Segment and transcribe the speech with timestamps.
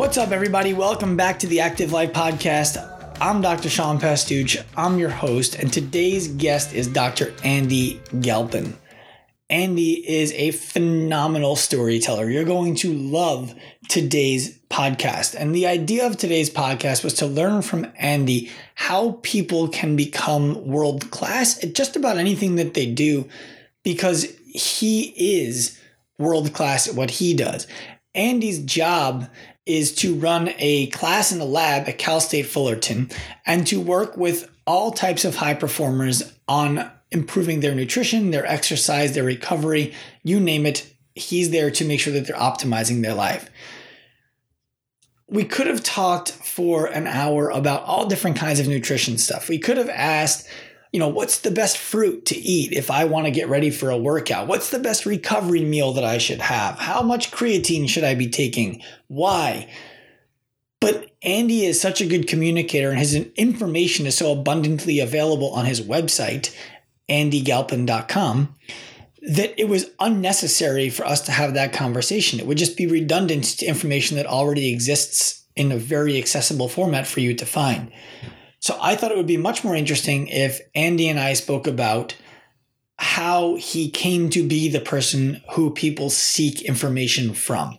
[0.00, 0.72] What's up, everybody?
[0.72, 2.78] Welcome back to the Active Life Podcast.
[3.20, 3.68] I'm Dr.
[3.68, 4.64] Sean Pastuch.
[4.74, 7.34] I'm your host, and today's guest is Dr.
[7.44, 8.78] Andy Galpin.
[9.50, 12.30] Andy is a phenomenal storyteller.
[12.30, 13.54] You're going to love
[13.90, 15.34] today's podcast.
[15.38, 20.66] And the idea of today's podcast was to learn from Andy how people can become
[20.66, 23.28] world class at just about anything that they do
[23.84, 25.12] because he
[25.44, 25.78] is
[26.18, 27.66] world class at what he does.
[28.14, 29.28] Andy's job
[29.66, 33.10] is to run a class in a lab at Cal State Fullerton
[33.46, 39.14] and to work with all types of high performers on improving their nutrition, their exercise,
[39.14, 40.92] their recovery, you name it.
[41.14, 43.50] He's there to make sure that they're optimizing their life.
[45.28, 49.48] We could have talked for an hour about all different kinds of nutrition stuff.
[49.48, 50.48] We could have asked,
[50.92, 53.90] you know, what's the best fruit to eat if I want to get ready for
[53.90, 54.48] a workout?
[54.48, 56.78] What's the best recovery meal that I should have?
[56.78, 58.82] How much creatine should I be taking?
[59.06, 59.70] Why?
[60.80, 65.66] But Andy is such a good communicator and his information is so abundantly available on
[65.66, 66.54] his website,
[67.08, 68.56] andygalpin.com,
[69.22, 72.40] that it was unnecessary for us to have that conversation.
[72.40, 77.06] It would just be redundant to information that already exists in a very accessible format
[77.06, 77.92] for you to find.
[78.60, 82.14] So I thought it would be much more interesting if Andy and I spoke about
[82.98, 87.78] how he came to be the person who people seek information from.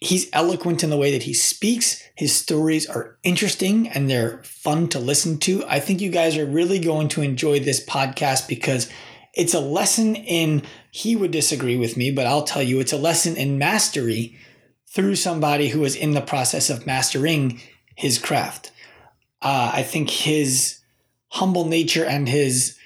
[0.00, 2.02] He's eloquent in the way that he speaks.
[2.16, 5.64] His stories are interesting and they're fun to listen to.
[5.66, 8.90] I think you guys are really going to enjoy this podcast because
[9.34, 12.98] it's a lesson in, he would disagree with me, but I'll tell you, it's a
[12.98, 14.36] lesson in mastery
[14.88, 17.60] through somebody who is in the process of mastering
[17.96, 18.70] his craft.
[19.42, 20.78] Uh, I think his
[21.28, 22.78] humble nature and his,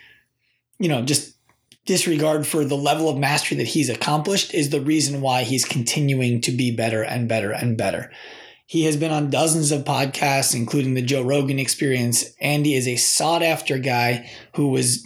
[0.79, 1.37] you know, just
[1.85, 6.41] disregard for the level of mastery that he's accomplished is the reason why he's continuing
[6.41, 8.11] to be better and better and better.
[8.67, 12.25] He has been on dozens of podcasts, including the Joe Rogan experience.
[12.41, 15.05] Andy is a sought after guy who was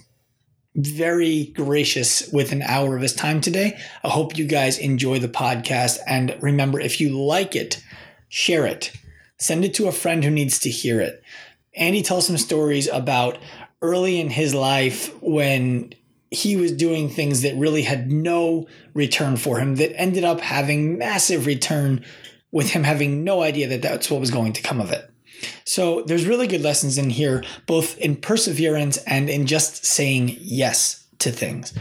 [0.77, 3.79] very gracious with an hour of his time today.
[4.03, 5.99] I hope you guys enjoy the podcast.
[6.07, 7.83] And remember, if you like it,
[8.29, 8.93] share it.
[9.45, 11.23] Send it to a friend who needs to hear it.
[11.77, 13.37] Andy tells some stories about
[13.83, 15.93] early in his life when
[16.31, 20.97] he was doing things that really had no return for him, that ended up having
[20.97, 22.03] massive return
[22.53, 25.11] with him having no idea that that's what was going to come of it.
[25.67, 31.07] So there's really good lessons in here, both in perseverance and in just saying yes
[31.19, 31.75] to things.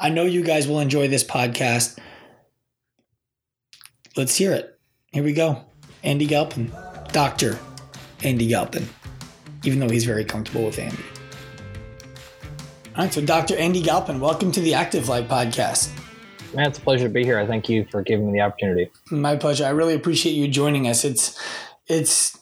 [0.00, 1.98] I know you guys will enjoy this podcast.
[4.16, 4.78] Let's hear it.
[5.12, 5.67] Here we go.
[6.04, 6.72] Andy Galpin,
[7.12, 7.58] Dr.
[8.22, 8.88] Andy Galpin,
[9.64, 10.96] even though he's very comfortable with Andy.
[12.96, 13.56] All right, so Dr.
[13.56, 15.90] Andy Galpin, welcome to the Active Life podcast.
[16.54, 17.38] Man, it's a pleasure to be here.
[17.38, 18.90] I thank you for giving me the opportunity.
[19.10, 19.64] My pleasure.
[19.66, 21.04] I really appreciate you joining us.
[21.04, 21.38] It's
[21.86, 22.38] it's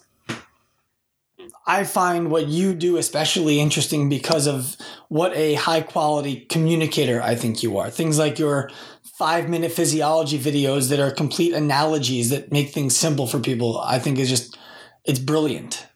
[1.66, 4.76] I find what you do especially interesting because of
[5.08, 7.90] what a high quality communicator I think you are.
[7.90, 8.70] Things like your
[9.18, 13.98] five minute physiology videos that are complete analogies that make things simple for people, I
[13.98, 14.58] think is just,
[15.04, 15.86] it's brilliant.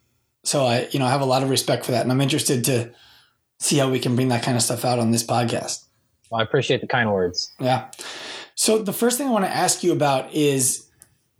[0.45, 2.03] So I, you know, I have a lot of respect for that.
[2.03, 2.93] And I'm interested to
[3.59, 5.85] see how we can bring that kind of stuff out on this podcast.
[6.31, 7.53] Well, I appreciate the kind words.
[7.61, 7.91] Yeah.
[8.55, 10.89] So the first thing I want to ask you about is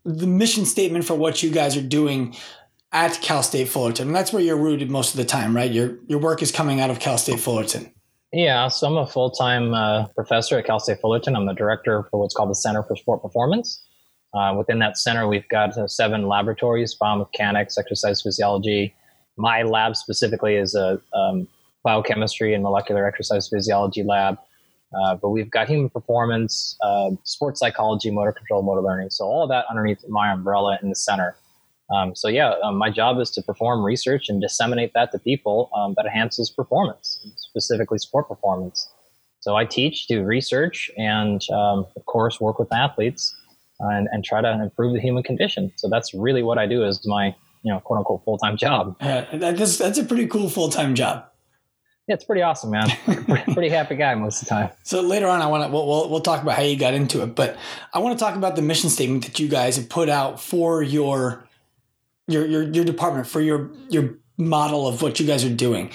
[0.05, 2.37] the mission statement for what you guys are doing
[2.93, 4.09] at Cal State Fullerton.
[4.09, 5.71] And that's where you're rooted most of the time, right?
[5.71, 7.93] Your your work is coming out of Cal State Fullerton.
[8.33, 11.35] Yeah, so I'm a full time uh, professor at Cal State Fullerton.
[11.35, 13.85] I'm the director for what's called the Center for Sport Performance.
[14.33, 18.95] Uh, within that center, we've got uh, seven laboratories biomechanics, exercise physiology.
[19.37, 21.49] My lab specifically is a um,
[21.83, 24.39] biochemistry and molecular exercise physiology lab.
[24.95, 29.11] Uh, but we've got human performance, uh, sports psychology, motor control, motor learning.
[29.11, 31.37] So all of that underneath my umbrella in the center.
[31.93, 35.71] Um, so yeah, um, my job is to perform research and disseminate that to people
[35.75, 38.89] um, that enhances performance, specifically sport performance.
[39.41, 43.35] So I teach, do research, and um, of course work with athletes
[43.81, 45.73] and, and try to improve the human condition.
[45.77, 48.97] So that's really what I do as my you know quote unquote full time job.
[49.03, 51.25] Yeah, that's that's a pretty cool full time job.
[52.07, 52.89] Yeah, it's pretty awesome, man.
[53.55, 54.71] pretty happy guy most of the time.
[54.83, 57.23] So later on, I want to we'll, we'll, we'll talk about how you got into
[57.23, 57.57] it, but
[57.95, 60.83] I want to talk about the mission statement that you guys have put out for
[60.83, 61.45] your
[62.27, 65.91] your your your department for your your model of what you guys are doing.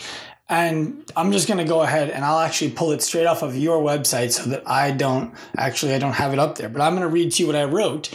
[0.48, 3.58] And I'm just going to go ahead and I'll actually pull it straight off of
[3.58, 6.94] your website so that I don't actually I don't have it up there, but I'm
[6.94, 8.12] going to read to you what I wrote.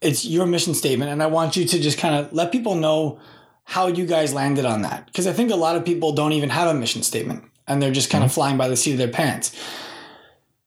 [0.00, 3.18] It's your mission statement and I want you to just kind of let people know
[3.64, 6.50] how you guys landed on that because I think a lot of people don't even
[6.50, 8.26] have a mission statement and they're just kind mm-hmm.
[8.26, 9.58] of flying by the seat of their pants.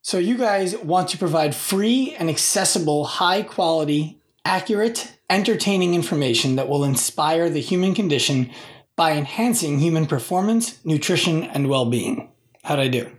[0.02, 4.18] So you guys want to provide free and accessible high quality
[4.48, 8.50] accurate, entertaining information that will inspire the human condition
[8.98, 12.30] by enhancing human performance, nutrition, and well being.
[12.64, 13.10] How'd I do?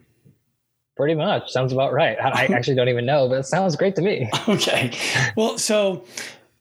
[0.97, 1.51] Pretty much.
[1.53, 2.19] Sounds about right.
[2.21, 4.29] I actually don't even know, but it sounds great to me.
[4.49, 4.93] Okay.
[5.37, 6.05] Well, so,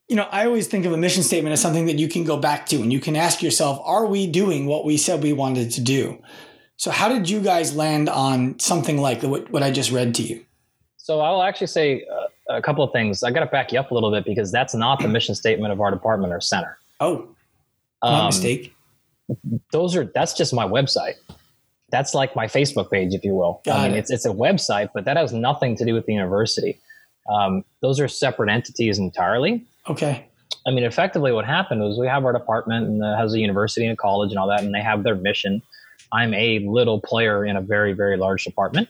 [0.07, 2.37] you know, I always think of a mission statement as something that you can go
[2.37, 5.71] back to and you can ask yourself, are we doing what we said we wanted
[5.71, 6.21] to do?
[6.75, 10.21] So, how did you guys land on something like what, what I just read to
[10.21, 10.45] you?
[10.97, 13.23] So, I'll actually say uh, a couple of things.
[13.23, 15.73] I got to back you up a little bit because that's not the mission statement
[15.73, 16.77] of our department or center.
[16.99, 17.29] Oh,
[18.03, 18.76] my um, mistake.
[19.71, 21.15] Those are that's just my website.
[21.89, 23.61] That's like my Facebook page, if you will.
[23.65, 23.99] Got I mean, it.
[23.99, 26.79] it's it's a website, but that has nothing to do with the university.
[27.29, 29.65] Um, those are separate entities entirely.
[29.89, 30.27] Okay.
[30.65, 33.93] I mean, effectively, what happened was we have our department and has a university and
[33.93, 35.61] a college and all that, and they have their mission.
[36.11, 38.89] I'm a little player in a very, very large department.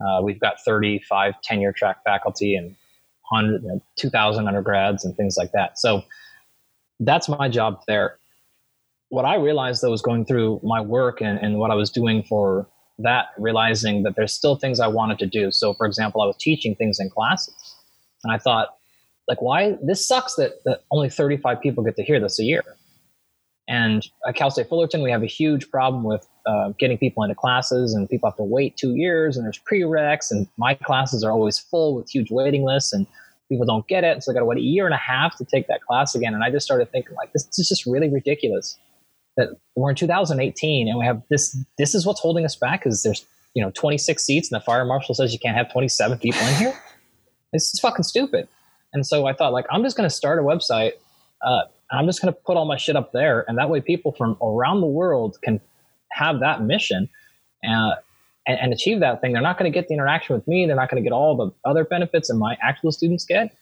[0.00, 2.76] Uh, we've got 35 tenure track faculty and
[3.28, 5.78] 100, you know, 2,000 undergrads and things like that.
[5.78, 6.04] So
[7.00, 8.18] that's my job there.
[9.10, 12.22] What I realized that was going through my work and, and what I was doing
[12.22, 12.66] for
[12.98, 15.50] that, realizing that there's still things I wanted to do.
[15.50, 17.76] So, for example, I was teaching things in classes,
[18.24, 18.76] and I thought,
[19.28, 22.64] like, why this sucks that, that only 35 people get to hear this a year.
[23.68, 27.36] And at Cal State Fullerton, we have a huge problem with uh, getting people into
[27.36, 31.30] classes, and people have to wait two years, and there's prereqs, and my classes are
[31.30, 33.06] always full with huge waiting lists, and
[33.48, 35.44] people don't get it, so I got to wait a year and a half to
[35.44, 36.34] take that class again.
[36.34, 38.76] And I just started thinking, like, this, this is just really ridiculous.
[39.36, 41.56] That we're in 2018, and we have this.
[41.78, 43.24] This is what's holding us back, because there's
[43.54, 46.54] you know 26 seats, and the fire marshal says you can't have 27 people in
[46.54, 46.74] here.
[47.52, 48.48] This is fucking stupid.
[48.92, 50.92] And so I thought, like, I'm just going to start a website.
[51.42, 54.12] Uh, I'm just going to put all my shit up there, and that way people
[54.12, 55.60] from around the world can
[56.12, 57.08] have that mission
[57.68, 57.94] uh,
[58.46, 59.32] and, and, achieve that thing.
[59.32, 60.66] They're not going to get the interaction with me.
[60.66, 63.56] They're not going to get all the other benefits that my actual students get,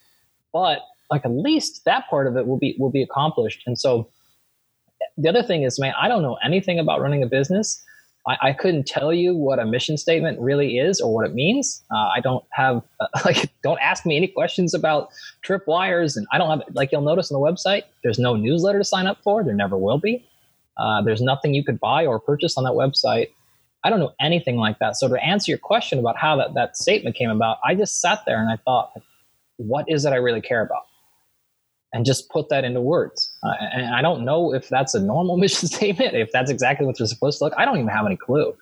[0.53, 0.81] but
[1.11, 3.63] like at least that part of it will be will be accomplished.
[3.67, 4.09] And so
[5.19, 7.83] the other thing is, man, I don't know anything about running a business.
[8.27, 11.83] I, I, couldn't tell you what a mission statement really is or what it means.
[11.91, 15.11] Uh, I don't have uh, like don't ask me any questions about
[15.45, 17.83] tripwires, and I don't have like you'll notice on the website.
[18.03, 19.43] There's no newsletter to sign up for.
[19.43, 20.25] There never will be.
[20.77, 23.31] Uh, there's nothing you could buy or purchase on that website.
[23.85, 24.97] I don't know anything like that.
[24.97, 28.23] So to answer your question about how that, that statement came about, I just sat
[28.27, 28.93] there and I thought,
[29.57, 30.88] what is it I really care about?
[31.93, 33.31] And just put that into words.
[33.43, 36.99] Uh, and I don't know if that's a normal mission statement, if that's exactly what
[36.99, 37.55] they're supposed to look.
[37.57, 38.57] I don't even have any clue.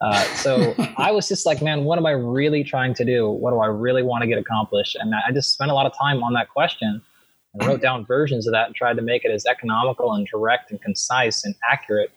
[0.00, 3.30] Uh, so I was just like, man, what am I really trying to do?
[3.30, 4.96] What do I really want to get accomplished?
[4.96, 7.00] And I just spent a lot of time on that question
[7.54, 10.70] and wrote down versions of that and tried to make it as economical and direct
[10.70, 12.10] and concise and accurate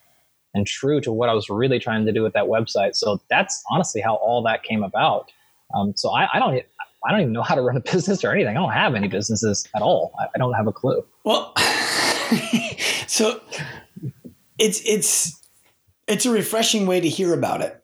[0.54, 2.96] and true to what I was really trying to do with that website.
[2.96, 5.32] So that's honestly how all that came about.
[5.76, 6.64] Um, so I, I don't
[7.06, 8.56] I don't even know how to run a business or anything.
[8.56, 10.14] I don't have any businesses at all.
[10.20, 11.06] I, I don't have a clue.
[11.24, 11.54] Well,
[13.08, 13.42] so
[14.58, 15.40] it's it's
[16.08, 17.82] it's a refreshing way to hear about it.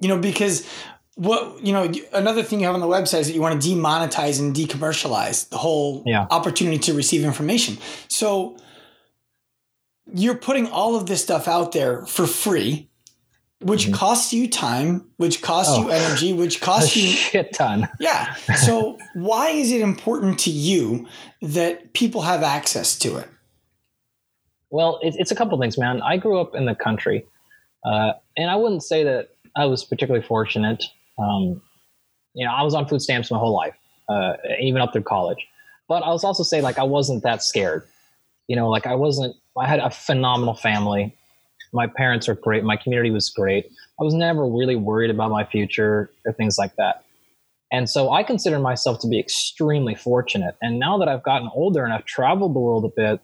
[0.00, 0.66] You know, because
[1.14, 3.68] what you know, another thing you have on the website is that you want to
[3.68, 6.26] demonetize and decommercialize the whole yeah.
[6.30, 7.76] opportunity to receive information.
[8.08, 8.56] So
[10.12, 12.88] you're putting all of this stuff out there for free
[13.62, 13.94] which mm-hmm.
[13.94, 17.88] costs you time, which costs oh, you energy, which costs you shit ton.
[18.00, 18.34] Yeah.
[18.34, 21.06] So why is it important to you
[21.40, 23.28] that people have access to it?
[24.70, 26.00] Well, it, it's a couple things, man.
[26.02, 27.26] I grew up in the country,
[27.84, 30.82] uh, and I wouldn't say that I was particularly fortunate.
[31.18, 31.60] Um,
[32.34, 33.74] you know, I was on food stamps my whole life,
[34.08, 35.46] uh, even up through college.
[35.88, 37.86] But I was also say like I wasn't that scared.
[38.48, 39.36] You know, like I wasn't.
[39.58, 41.14] I had a phenomenal family
[41.72, 42.64] my parents are great.
[42.64, 43.70] My community was great.
[44.00, 47.04] I was never really worried about my future or things like that.
[47.72, 50.56] And so I consider myself to be extremely fortunate.
[50.60, 53.20] And now that I've gotten older and I've traveled the world a bit,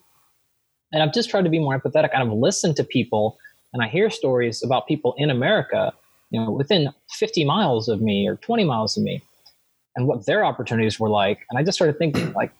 [0.90, 3.38] and I've just tried to be more empathetic, and I've listened to people
[3.74, 5.92] and I hear stories about people in America,
[6.30, 9.20] you know, within 50 miles of me or 20 miles of me,
[9.94, 11.40] and what their opportunities were like.
[11.50, 12.52] And I just started thinking, like,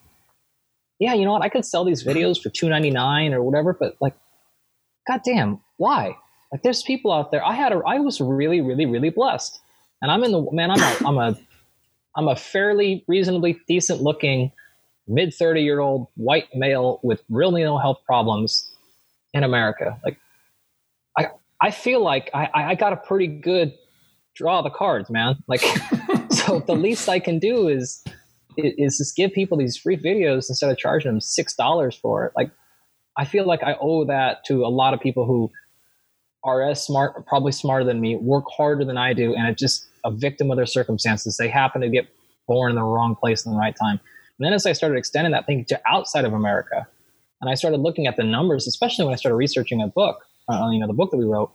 [0.99, 1.41] yeah, you know what?
[1.41, 4.13] I could sell these videos for 2.99 or whatever, but like,
[5.09, 6.15] goddamn, why?
[6.51, 7.45] Like there's people out there.
[7.45, 9.59] I had a, I was really, really, really blessed.
[10.01, 11.39] And I'm in the, man, I'm a, I'm a,
[12.15, 14.51] I'm a fairly reasonably decent looking
[15.07, 18.71] mid 30 year old white male with really no health problems
[19.33, 19.99] in America.
[20.03, 20.17] Like
[21.17, 21.27] I,
[21.61, 23.73] I feel like I, I got a pretty good
[24.35, 25.35] draw the cards, man.
[25.47, 25.61] Like,
[26.31, 28.03] so the least I can do is,
[28.57, 32.33] is just give people these free videos instead of charging them $6 for it.
[32.35, 32.51] Like,
[33.19, 35.51] I feel like I owe that to a lot of people who
[36.45, 39.87] are as smart, probably smarter than me, work harder than I do, and it's just
[40.05, 41.35] a victim of their circumstances.
[41.35, 42.07] They happen to get
[42.47, 43.99] born in the wrong place in the right time.
[44.37, 46.87] And then as I started extending that thinking to outside of America,
[47.41, 50.69] and I started looking at the numbers, especially when I started researching a book, uh,
[50.71, 51.51] you know, the book that we wrote.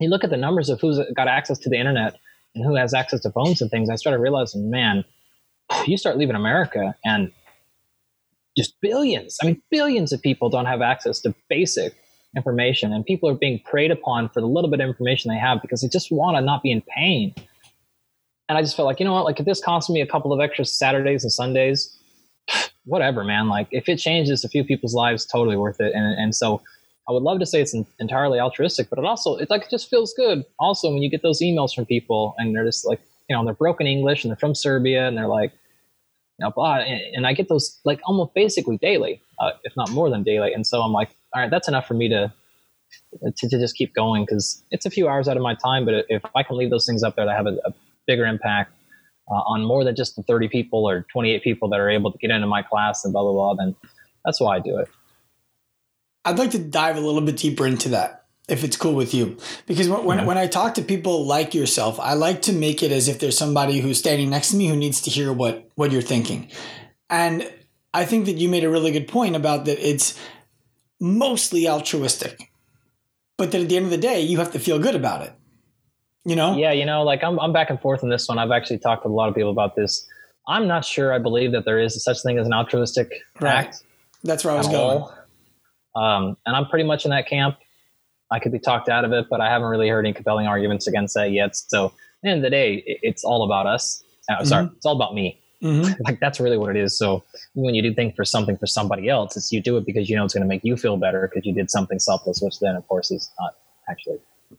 [0.00, 2.18] You look at the numbers of who's got access to the internet
[2.54, 3.88] and who has access to phones and things.
[3.88, 5.06] I started realizing, man,
[5.86, 7.32] you start leaving America and
[8.56, 11.94] just billions, I mean, billions of people don't have access to basic
[12.36, 15.62] information, and people are being preyed upon for the little bit of information they have
[15.62, 17.34] because they just want to not be in pain.
[18.48, 20.32] And I just felt like, you know what, like if this costs me a couple
[20.32, 21.98] of extra Saturdays and Sundays,
[22.84, 23.48] whatever, man.
[23.48, 25.92] Like if it changes a few people's lives, totally worth it.
[25.94, 26.60] And and so
[27.08, 29.90] I would love to say it's entirely altruistic, but it also it's like it just
[29.90, 30.44] feels good.
[30.58, 33.54] Also, when you get those emails from people and they're just like, you know, they're
[33.54, 35.52] broken English and they're from Serbia and they're like,
[36.38, 40.10] you know, blah, and, I get those like almost basically daily, uh, if not more
[40.10, 40.52] than daily.
[40.52, 42.32] And so I'm like, all right, that's enough for me to
[43.36, 45.84] to, to just keep going because it's a few hours out of my time.
[45.84, 47.72] But if I can leave those things up there that have a, a
[48.06, 48.72] bigger impact
[49.28, 52.18] uh, on more than just the 30 people or 28 people that are able to
[52.18, 53.74] get into my class and blah blah blah, then
[54.24, 54.88] that's why I do it.
[56.24, 59.36] I'd like to dive a little bit deeper into that if it's cool with you.
[59.66, 60.24] Because when, yeah.
[60.24, 63.38] when i talk to people like yourself i like to make it as if there's
[63.38, 66.48] somebody who's standing next to me who needs to hear what what you're thinking.
[67.10, 67.50] And
[67.92, 70.18] i think that you made a really good point about that it's
[71.00, 72.50] mostly altruistic.
[73.36, 75.32] But that at the end of the day you have to feel good about it.
[76.24, 76.56] You know?
[76.56, 78.38] Yeah you know like i'm, I'm back and forth on this one.
[78.38, 80.06] I've actually talked to a lot of people about this.
[80.46, 83.10] I'm not sure i believe that there is such thing as an altruistic
[83.40, 83.66] right.
[83.66, 83.82] act
[84.24, 85.02] that's where i was going.
[85.96, 87.56] um, and i'm pretty much in that camp
[88.34, 90.86] I could be talked out of it, but I haven't really heard any compelling arguments
[90.86, 91.56] against that yet.
[91.56, 94.02] So, at the end of the day, it's all about us.
[94.28, 94.44] Uh, mm-hmm.
[94.44, 95.40] Sorry, it's all about me.
[95.62, 95.92] Mm-hmm.
[96.04, 96.96] Like that's really what it is.
[96.98, 97.24] So
[97.54, 100.16] when you do think for something for somebody else, it's you do it because you
[100.16, 102.76] know it's going to make you feel better because you did something selfless, which then
[102.76, 103.54] of course is not
[103.88, 104.18] actually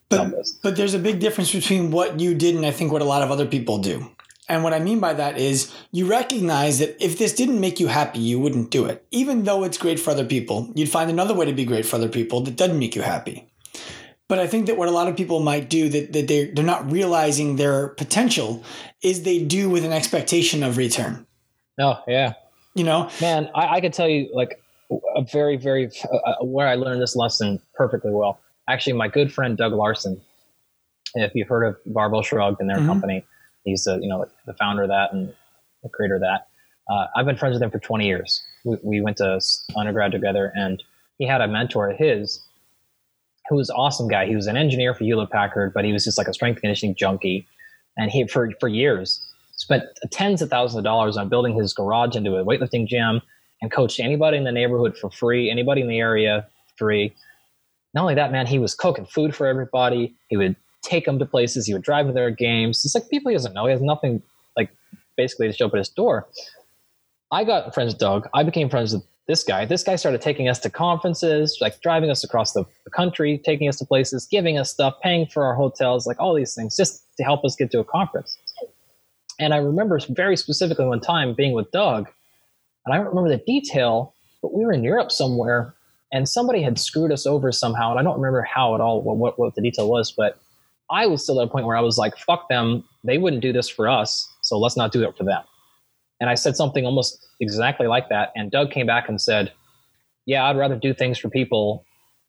[0.10, 0.51] but, selfless.
[0.63, 3.22] But there's a big difference between what you did and I think what a lot
[3.22, 4.10] of other people do.
[4.48, 7.88] And what I mean by that is you recognize that if this didn't make you
[7.88, 9.05] happy, you wouldn't do it.
[9.12, 11.96] Even though it's great for other people, you'd find another way to be great for
[11.96, 13.48] other people that doesn't make you happy.
[14.27, 16.65] But I think that what a lot of people might do that, that they're, they're
[16.65, 18.63] not realizing their potential
[19.03, 21.27] is they do with an expectation of return.
[21.79, 22.34] Oh, yeah.
[22.74, 23.10] You know?
[23.22, 24.62] Man, I, I could tell you like
[25.15, 28.39] a very, very, uh, uh, where I learned this lesson perfectly well.
[28.67, 30.20] Actually, my good friend Doug Larson,
[31.13, 32.88] if you've heard of Barbell Shrugged and their mm-hmm.
[32.88, 33.25] company,
[33.63, 35.32] he's the, you know, the founder of that and
[35.84, 36.48] the creator of that.
[36.89, 38.44] Uh, I've been friends with him for 20 years.
[38.63, 39.39] We, we went to
[39.75, 40.82] undergrad together and
[41.20, 42.41] he had a mentor of his
[43.50, 44.25] who was awesome guy.
[44.25, 46.96] He was an engineer for Hewlett Packard, but he was just like a strength conditioning
[46.96, 47.48] junkie.
[47.98, 49.25] And he, for, for years,
[49.56, 53.22] spent tens of thousands of dollars on building his garage into a weightlifting gym
[53.62, 56.46] and coached anybody in the neighborhood for free, anybody in the area
[56.78, 57.14] free.
[57.94, 60.14] Not only that, man, he was cooking food for everybody.
[60.28, 61.66] He would take them to places.
[61.66, 62.84] He would drive to their games.
[62.84, 63.66] It's like people he doesn't know.
[63.66, 64.22] He has nothing
[64.58, 64.70] like
[65.16, 66.28] basically to show up at his door.
[67.32, 68.28] I got friends with Doug.
[68.34, 69.65] I became friends with this guy.
[69.65, 73.67] This guy started taking us to conferences, like driving us across the, the, country, taking
[73.67, 77.03] us to places, giving us stuff, paying for our hotels, like all these things, just
[77.17, 78.38] to help us get to a conference.
[79.39, 82.08] And I remember very specifically one time being with Doug,
[82.86, 85.74] and I don't remember the detail, but we were in Europe somewhere,
[86.13, 89.17] and somebody had screwed us over somehow, and I don't remember how at all what,
[89.17, 90.39] what, what the detail was, but
[90.91, 93.51] I was still at a point where I was like, fuck them, they wouldn't do
[93.51, 95.44] this for us, so let's not do it for them.
[96.20, 98.32] And I said something almost exactly like that.
[98.36, 99.52] And Doug came back and said,
[100.26, 101.86] Yeah, I'd rather do things for people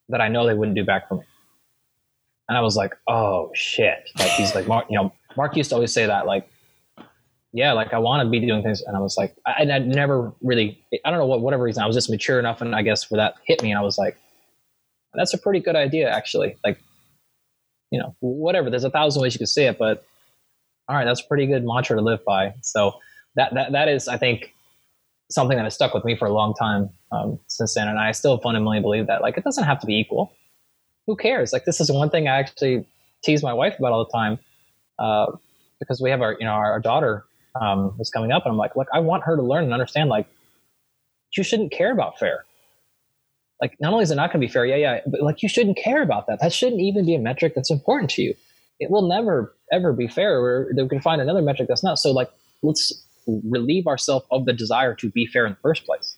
[0.09, 1.25] that I know they wouldn't do back for me.
[2.49, 4.09] And I was like, Oh shit.
[4.19, 6.49] Like he's like, Mark, you know, Mark used to always say that, like,
[7.53, 8.83] yeah, like I want to be doing things.
[8.83, 11.87] And I was like, I, I never really, I don't know what, whatever reason, I
[11.87, 12.61] was just mature enough.
[12.61, 13.71] And I guess where that hit me.
[13.71, 14.19] And I was like,
[15.15, 16.57] that's a pretty good idea, actually.
[16.65, 16.79] Like,
[17.91, 18.69] you know, whatever.
[18.69, 20.05] There's a thousand ways you could say it, but
[20.89, 22.55] all right, that's a pretty good mantra to live by.
[22.61, 22.97] So
[23.37, 24.53] that that that is, I think,
[25.31, 28.13] something that has stuck with me for a long time um, since then, and I
[28.13, 30.33] still fundamentally believe that like it doesn't have to be equal.
[31.07, 31.53] Who cares?
[31.53, 32.87] Like this is one thing I actually
[33.23, 34.39] tease my wife about all the time
[34.99, 35.27] uh,
[35.79, 37.25] because we have our you know our, our daughter
[37.61, 40.09] um, is coming up, and I'm like, look, I want her to learn and understand
[40.09, 40.27] like
[41.37, 42.45] you shouldn't care about fair.
[43.61, 45.49] Like not only is it not going to be fair, yeah, yeah, but like you
[45.49, 46.41] shouldn't care about that.
[46.41, 48.35] That shouldn't even be a metric that's important to you.
[48.81, 50.39] It will never ever be fair.
[50.39, 51.99] Or they can find another metric that's not.
[51.99, 52.31] So like
[52.63, 52.93] let's
[53.27, 56.17] relieve ourselves of the desire to be fair in the first place.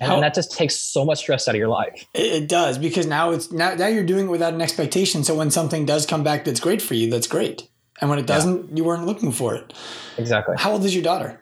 [0.00, 2.06] And How, that just takes so much stress out of your life.
[2.14, 5.22] It does because now it's now, now you're doing it without an expectation.
[5.22, 7.68] So when something does come back that's great for you, that's great.
[8.00, 8.76] And when it doesn't, yeah.
[8.76, 9.72] you weren't looking for it.
[10.18, 10.56] Exactly.
[10.58, 11.38] How old is your daughter?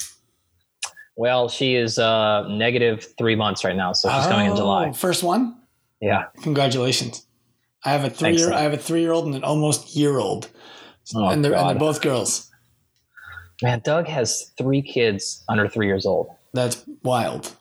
[1.16, 4.88] Well, she is uh, negative three months right now, so she's oh, coming in July.
[4.88, 5.56] Oh, first one.
[6.00, 6.24] Yeah.
[6.42, 7.26] Congratulations.
[7.84, 10.18] I have a three year I have a three year old and an almost year
[10.18, 10.50] old,
[11.14, 12.49] oh, and, they're, and they're both girls.
[13.62, 16.30] Man, Doug has three kids under three years old.
[16.52, 17.54] That's wild.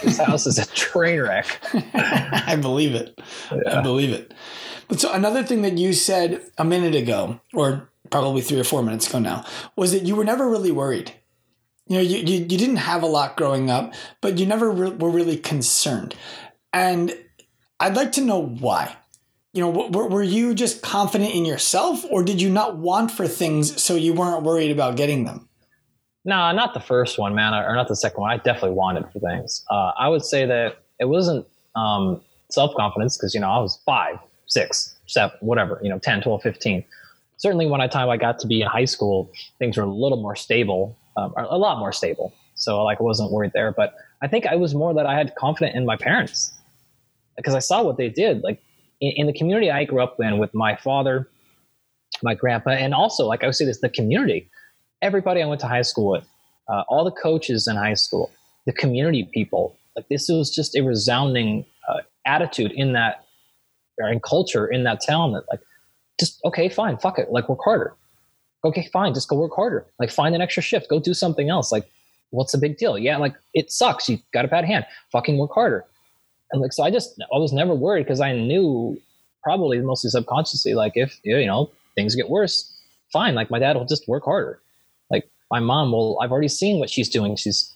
[0.00, 1.60] His house is a train wreck.
[1.94, 3.20] I believe it.
[3.52, 3.78] Yeah.
[3.78, 4.32] I believe it.
[4.88, 8.82] But so another thing that you said a minute ago, or probably three or four
[8.82, 9.44] minutes ago now,
[9.76, 11.12] was that you were never really worried.
[11.86, 14.90] You know, you, you, you didn't have a lot growing up, but you never re-
[14.90, 16.14] were really concerned.
[16.72, 17.14] And
[17.78, 18.96] I'd like to know why.
[19.52, 23.26] You know, w- were you just confident in yourself, or did you not want for
[23.26, 25.48] things so you weren't worried about getting them?
[26.24, 28.30] No, not the first one, man, or not the second one.
[28.30, 29.64] I definitely wanted for things.
[29.70, 33.80] Uh, I would say that it wasn't um, self confidence because, you know, I was
[33.86, 36.84] five, six, seven, whatever, you know, 10, 12, 15.
[37.38, 40.20] Certainly, when I time I got to be in high school, things were a little
[40.20, 42.34] more stable, um, a lot more stable.
[42.54, 43.72] So, like, I wasn't worried there.
[43.72, 46.52] But I think I was more that I had confidence in my parents
[47.36, 48.42] because I saw what they did.
[48.42, 48.62] Like,
[49.00, 51.28] in, in the community I grew up in with my father,
[52.22, 54.50] my grandpa, and also, like I would say this, the community
[55.02, 56.24] everybody I went to high school with,
[56.68, 58.30] uh, all the coaches in high school,
[58.66, 59.76] the community people.
[59.96, 63.24] Like this was just a resounding uh, attitude in that,
[63.98, 65.60] or in culture in that town that like,
[66.18, 67.94] just okay, fine, fuck it, like work harder.
[68.62, 69.86] Okay, fine, just go work harder.
[69.98, 71.72] Like find an extra shift, go do something else.
[71.72, 71.90] Like,
[72.28, 72.98] what's the big deal?
[72.98, 74.08] Yeah, like it sucks.
[74.08, 74.84] You got a bad hand.
[75.12, 75.86] Fucking work harder.
[76.52, 79.00] And like so, I just I was never worried because I knew
[79.42, 82.76] probably mostly subconsciously like if you know things get worse,
[83.12, 83.34] fine.
[83.34, 84.60] Like my dad will just work harder
[85.10, 87.72] Like my mom well i've already seen what she's doing she's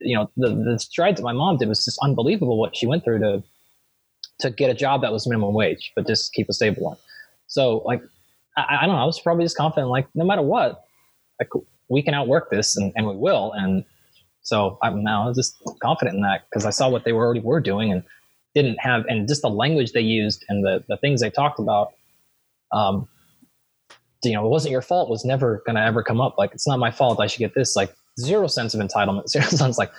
[0.00, 3.04] you know the, the strides that my mom did was just unbelievable what she went
[3.04, 3.42] through to
[4.40, 6.96] to get a job that was minimum wage but just keep a stable one
[7.46, 8.02] so like
[8.56, 10.84] i, I don't know i was probably just confident like no matter what
[11.40, 11.50] like
[11.88, 13.84] we can outwork this and, and we will and
[14.48, 17.40] so now i'm now just confident in that because i saw what they were already
[17.40, 18.02] were doing and
[18.54, 21.92] didn't have and just the language they used and the, the things they talked about
[22.72, 23.08] um,
[24.24, 26.36] you know, it wasn't your fault was never going to ever come up.
[26.38, 27.20] Like, it's not my fault.
[27.20, 27.76] I should get this.
[27.76, 29.28] Like, zero sense of entitlement.
[29.28, 29.78] Zero sense.
[29.78, 29.92] Like,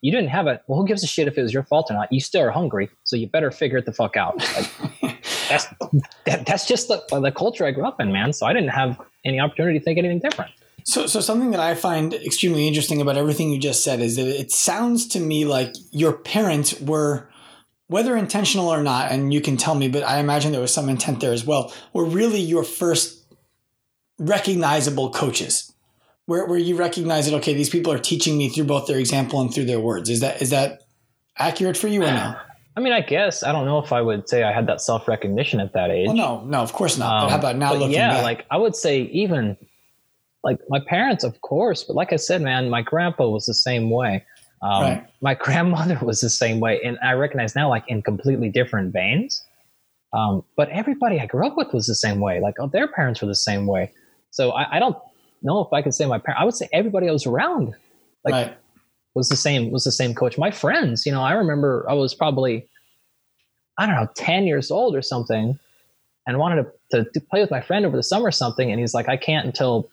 [0.00, 0.62] you didn't have it.
[0.66, 2.12] Well, who gives a shit if it was your fault or not?
[2.12, 4.36] You still are hungry, so you better figure it the fuck out.
[4.38, 4.70] Like,
[5.48, 5.66] that's
[6.26, 8.32] that, that's just the, the culture I grew up in, man.
[8.32, 10.52] So I didn't have any opportunity to think anything different.
[10.90, 14.26] So, so something that I find extremely interesting about everything you just said is that
[14.26, 17.30] it sounds to me like your parents were,
[17.86, 20.88] whether intentional or not, and you can tell me, but I imagine there was some
[20.88, 23.24] intent there as well, were really your first
[24.18, 25.72] recognizable coaches.
[26.26, 29.40] Where, where you recognize that okay these people are teaching me through both their example
[29.40, 30.10] and through their words.
[30.10, 30.82] Is that is that
[31.36, 32.36] accurate for you or no?
[32.76, 35.58] I mean i guess i don't know if i would say i had that self-recognition
[35.58, 36.06] at that age.
[36.06, 38.22] well, no no of course not um, but how about now looking yeah back?
[38.22, 39.56] like i would say even
[40.44, 43.90] like my parents of course but like i said man my grandpa was the same
[43.90, 44.24] way
[44.62, 45.06] um, right.
[45.20, 49.44] my grandmother was the same way and i recognize now like in completely different veins
[50.12, 53.20] um, but everybody i grew up with was the same way like oh their parents
[53.20, 53.90] were the same way
[54.30, 54.96] so I, I don't
[55.42, 56.40] know if I could say my parents.
[56.40, 57.74] I would say everybody I was around,
[58.24, 58.56] like, right.
[59.14, 60.38] was the same was the same coach.
[60.38, 62.68] My friends, you know, I remember I was probably,
[63.78, 65.58] I don't know, ten years old or something,
[66.26, 68.80] and wanted to, to, to play with my friend over the summer or something, and
[68.80, 69.90] he's like, I can't until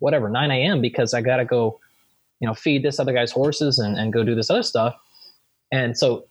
[0.00, 0.80] whatever 9 a.m.
[0.80, 1.78] because I got to go,
[2.40, 4.96] you know, feed this other guy's horses and, and go do this other stuff.
[5.70, 6.24] And so,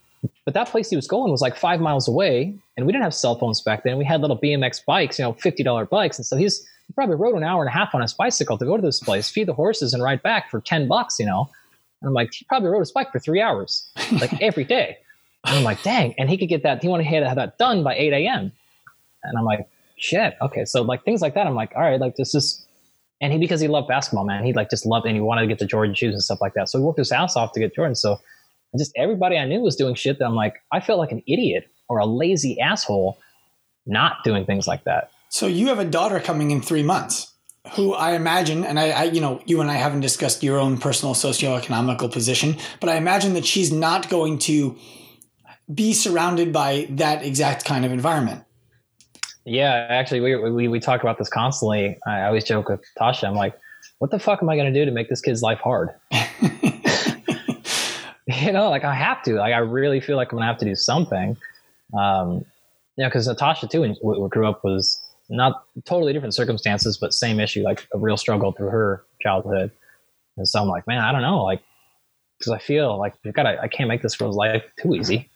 [0.46, 3.14] but that place he was going was like five miles away, and we didn't have
[3.16, 3.98] cell phones back then.
[3.98, 7.16] We had little BMX bikes, you know, fifty dollar bikes, and so he's he probably
[7.16, 9.48] rode an hour and a half on his bicycle to go to this place, feed
[9.48, 11.50] the horses, and ride back for 10 bucks, you know?
[12.02, 14.98] And I'm like, he probably rode his bike for three hours, like every day.
[15.46, 16.14] And I'm like, dang.
[16.18, 18.52] And he could get that, he wanted to have that done by 8 a.m.
[19.24, 20.36] And I'm like, shit.
[20.42, 20.66] Okay.
[20.66, 22.66] So, like, things like that, I'm like, all right, like, this is,
[23.22, 25.48] and he, because he loved basketball, man, he like just loved, and he wanted to
[25.48, 26.68] get the Jordan shoes and stuff like that.
[26.68, 27.96] So he worked his ass off to get Jordan.
[27.96, 28.20] So
[28.78, 31.70] just everybody I knew was doing shit that I'm like, I felt like an idiot
[31.88, 33.18] or a lazy asshole
[33.86, 35.12] not doing things like that.
[35.30, 37.34] So you have a daughter coming in three months,
[37.74, 40.78] who I imagine, and I, I, you know, you and I haven't discussed your own
[40.78, 44.78] personal socioeconomical position, but I imagine that she's not going to
[45.74, 48.44] be surrounded by that exact kind of environment.
[49.46, 51.98] Yeah, actually, we, we, we talk about this constantly.
[52.06, 53.28] I always joke with Tasha.
[53.28, 53.58] I'm like,
[54.00, 55.90] what the fuck am I going to do to make this kid's life hard?
[58.28, 59.36] you know, like I have to.
[59.36, 61.38] Like I really feel like I'm going to have to do something.
[61.98, 62.46] Um,
[62.98, 67.14] you know, because Natasha too, and we grew up was not totally different circumstances, but
[67.14, 69.72] same issue, like a real struggle through her childhood.
[70.38, 71.62] And so I'm like, man, I don't know, like,
[72.38, 75.30] because I feel like you gotta, I can't make this girl's life too easy.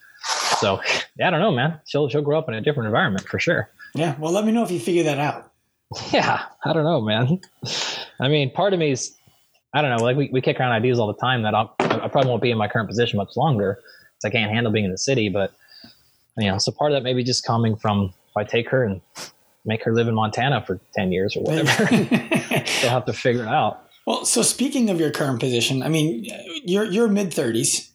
[0.59, 0.81] So
[1.17, 1.79] yeah, I don't know, man.
[1.85, 3.69] She'll she'll grow up in a different environment for sure.
[3.95, 5.51] Yeah, well, let me know if you figure that out.
[6.11, 7.39] Yeah, I don't know, man.
[8.19, 9.15] I mean, part of me is,
[9.73, 12.07] I don't know, like we, we kick around ideas all the time that I'll, I
[12.09, 14.91] probably won't be in my current position much longer because I can't handle being in
[14.91, 15.29] the city.
[15.29, 15.53] But
[16.37, 19.01] you know, so part of that maybe just coming from if I take her and
[19.63, 21.85] make her live in Montana for 10 years or whatever.
[22.81, 23.81] They'll have to figure it out.
[24.05, 26.25] Well, so speaking of your current position, I mean,
[26.63, 27.91] you're you're mid thirties,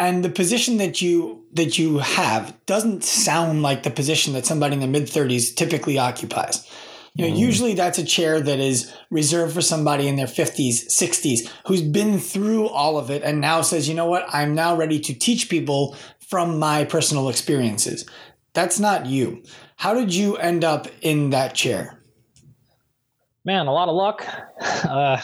[0.00, 4.74] and the position that you that you have doesn't sound like the position that somebody
[4.74, 6.66] in the mid thirties typically occupies.
[7.14, 7.38] You know, mm.
[7.38, 12.20] usually that's a chair that is reserved for somebody in their 50s, 60s who's been
[12.20, 15.48] through all of it and now says, you know what, I'm now ready to teach
[15.48, 15.96] people
[16.28, 18.08] from my personal experiences.
[18.52, 19.42] That's not you.
[19.74, 22.00] How did you end up in that chair?
[23.44, 24.24] Man, a lot of luck.
[24.80, 25.20] Uh,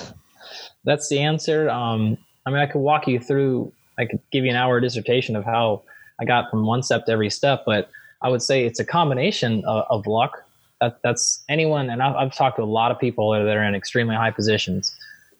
[0.84, 1.68] that's the answer.
[1.68, 5.36] Um, I mean, I could walk you through, I could give you an hour dissertation
[5.36, 5.82] of how
[6.20, 7.90] I got from one step to every step, but
[8.22, 10.42] I would say it's a combination of, of luck.
[10.80, 13.74] That, that's anyone, and I've, I've, talked to a lot of people that are in
[13.74, 14.94] extremely high positions,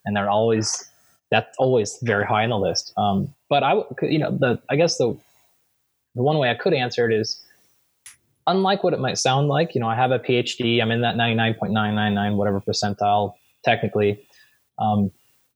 [0.04, 0.88] and they're always
[1.30, 2.92] that's always very high on the list.
[2.96, 5.16] Um, but I, you know, the I guess the
[6.14, 7.42] the one way I could answer it is
[8.46, 11.16] unlike what it might sound like, you know, I have a PhD, I'm in that
[11.16, 14.24] 99.999 whatever percentile technically.
[14.78, 15.10] Um,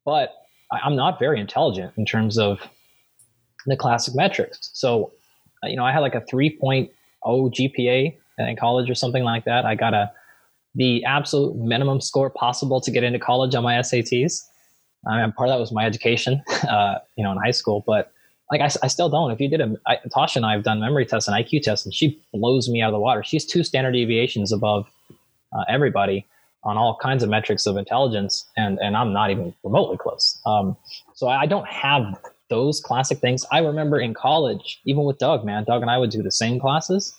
[0.04, 0.34] but
[0.72, 2.60] I, am not very intelligent in terms of
[3.66, 4.70] the classic metrics.
[4.72, 5.12] So,
[5.62, 6.90] uh, you know, I had like a 3.0
[7.26, 9.64] GPA in college or something like that.
[9.64, 10.10] I got a
[10.76, 14.46] the absolute minimum score possible to get into college on my SATs.
[15.06, 18.12] I mean, part of that was my education, uh, you know, in high school, but
[18.50, 19.30] like I, I still don't.
[19.30, 21.84] If you did a, I, Tasha and I have done memory tests and IQ tests,
[21.86, 23.22] and she blows me out of the water.
[23.22, 24.88] She's two standard deviations above
[25.52, 26.26] uh, everybody
[26.62, 30.38] on all kinds of metrics of intelligence, and and I'm not even remotely close.
[30.46, 30.76] Um,
[31.14, 32.18] so I don't have
[32.50, 33.46] those classic things.
[33.50, 36.60] I remember in college, even with Doug, man, Doug and I would do the same
[36.60, 37.14] classes,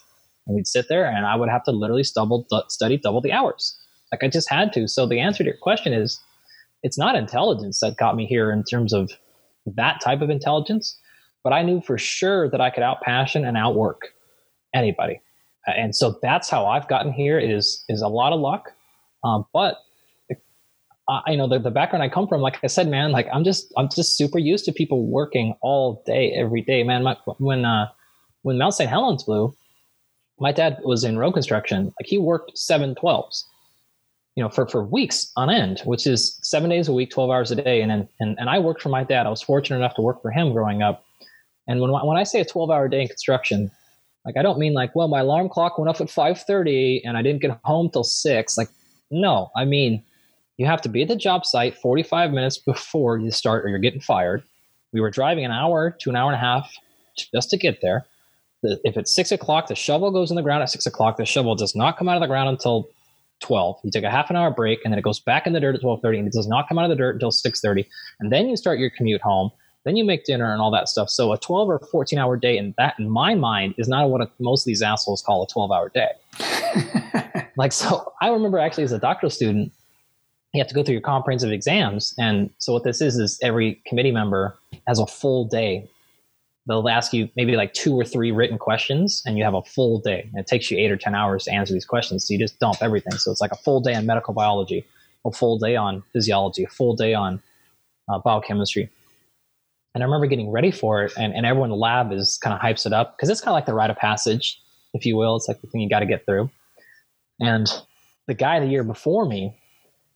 [0.46, 3.76] and we'd sit there, and I would have to literally double, study double the hours.
[4.12, 4.86] Like I just had to.
[4.86, 6.20] So the answer to your question is,
[6.82, 9.10] it's not intelligence that got me here in terms of
[9.66, 10.98] that type of intelligence
[11.42, 14.14] but I knew for sure that I could outpassion and outwork
[14.74, 15.20] anybody.
[15.66, 18.72] And so that's how I've gotten here is is a lot of luck.
[19.24, 19.76] Um, but
[21.26, 23.72] you know the, the background I come from, like I said, man, like I'm just
[23.76, 27.02] I'm just super used to people working all day every day, man.
[27.02, 27.88] My, when uh,
[28.42, 28.88] when Mount St.
[28.88, 29.54] Helens blew,
[30.38, 31.86] my dad was in road construction.
[31.98, 33.46] Like he worked seven twelves,
[34.36, 37.50] you know, for for weeks on end, which is seven days a week, twelve hours
[37.50, 37.82] a day.
[37.82, 39.26] And and and I worked for my dad.
[39.26, 41.04] I was fortunate enough to work for him growing up.
[41.66, 43.70] And when when I say a 12 hour day in construction,
[44.24, 47.22] like I don't mean like, well, my alarm clock went off at 5:30 and I
[47.22, 48.58] didn't get home till 6.
[48.58, 48.68] Like
[49.10, 50.02] no, I mean
[50.58, 53.78] you have to be at the job site 45 minutes before you start or you're
[53.78, 54.42] getting fired.
[54.92, 56.70] We were driving an hour to an hour and a half
[57.16, 58.04] just to get there.
[58.62, 61.16] The, if it's six o'clock, the shovel goes in the ground at six o'clock.
[61.16, 62.88] The shovel does not come out of the ground until
[63.40, 63.80] 12.
[63.82, 65.74] You take a half an hour break and then it goes back in the dirt
[65.74, 67.86] at 12:30 and it does not come out of the dirt until 6:30.
[68.20, 69.50] And then you start your commute home
[69.84, 71.10] then you make dinner and all that stuff.
[71.10, 74.20] So a 12 or 14 hour day, and that in my mind is not what
[74.20, 76.10] a, most of these assholes call a 12 hour day.
[77.56, 79.72] like, so I remember actually as a doctoral student,
[80.52, 82.14] you have to go through your comprehensive exams.
[82.18, 85.88] And so what this is, is every committee member has a full day.
[86.66, 89.98] They'll ask you maybe like two or three written questions, and you have a full
[89.98, 90.28] day.
[90.32, 92.26] And it takes you eight or 10 hours to answer these questions.
[92.26, 93.14] So you just dump everything.
[93.14, 94.84] So it's like a full day on medical biology,
[95.24, 97.42] a full day on physiology, a full day on
[98.08, 98.90] uh, biochemistry
[99.94, 102.54] and I remember getting ready for it, and, and everyone in the lab is kind
[102.54, 104.60] of hypes it up because it's kind of like the rite of passage,
[104.94, 105.36] if you will.
[105.36, 106.50] It's like the thing you got to get through.
[107.40, 107.68] And
[108.26, 109.58] the guy the year before me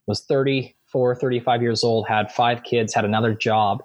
[0.07, 3.83] was 34, 35 years old, had five kids, had another job,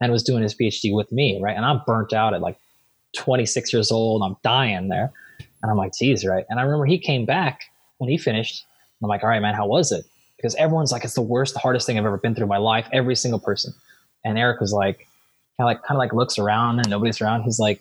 [0.00, 1.56] and was doing his PhD with me, right?
[1.56, 2.58] And I'm burnt out at like
[3.16, 4.22] 26 years old.
[4.22, 5.12] I'm dying there.
[5.62, 6.44] And I'm like, geez, right?
[6.48, 8.64] And I remember he came back when he finished.
[9.02, 10.04] I'm like, all right, man, how was it?
[10.36, 12.56] Because everyone's like, it's the worst, the hardest thing I've ever been through in my
[12.56, 12.88] life.
[12.92, 13.72] Every single person.
[14.24, 15.06] And Eric was like,
[15.56, 17.42] kind of like kind of like looks around and nobody's around.
[17.42, 17.80] He's like,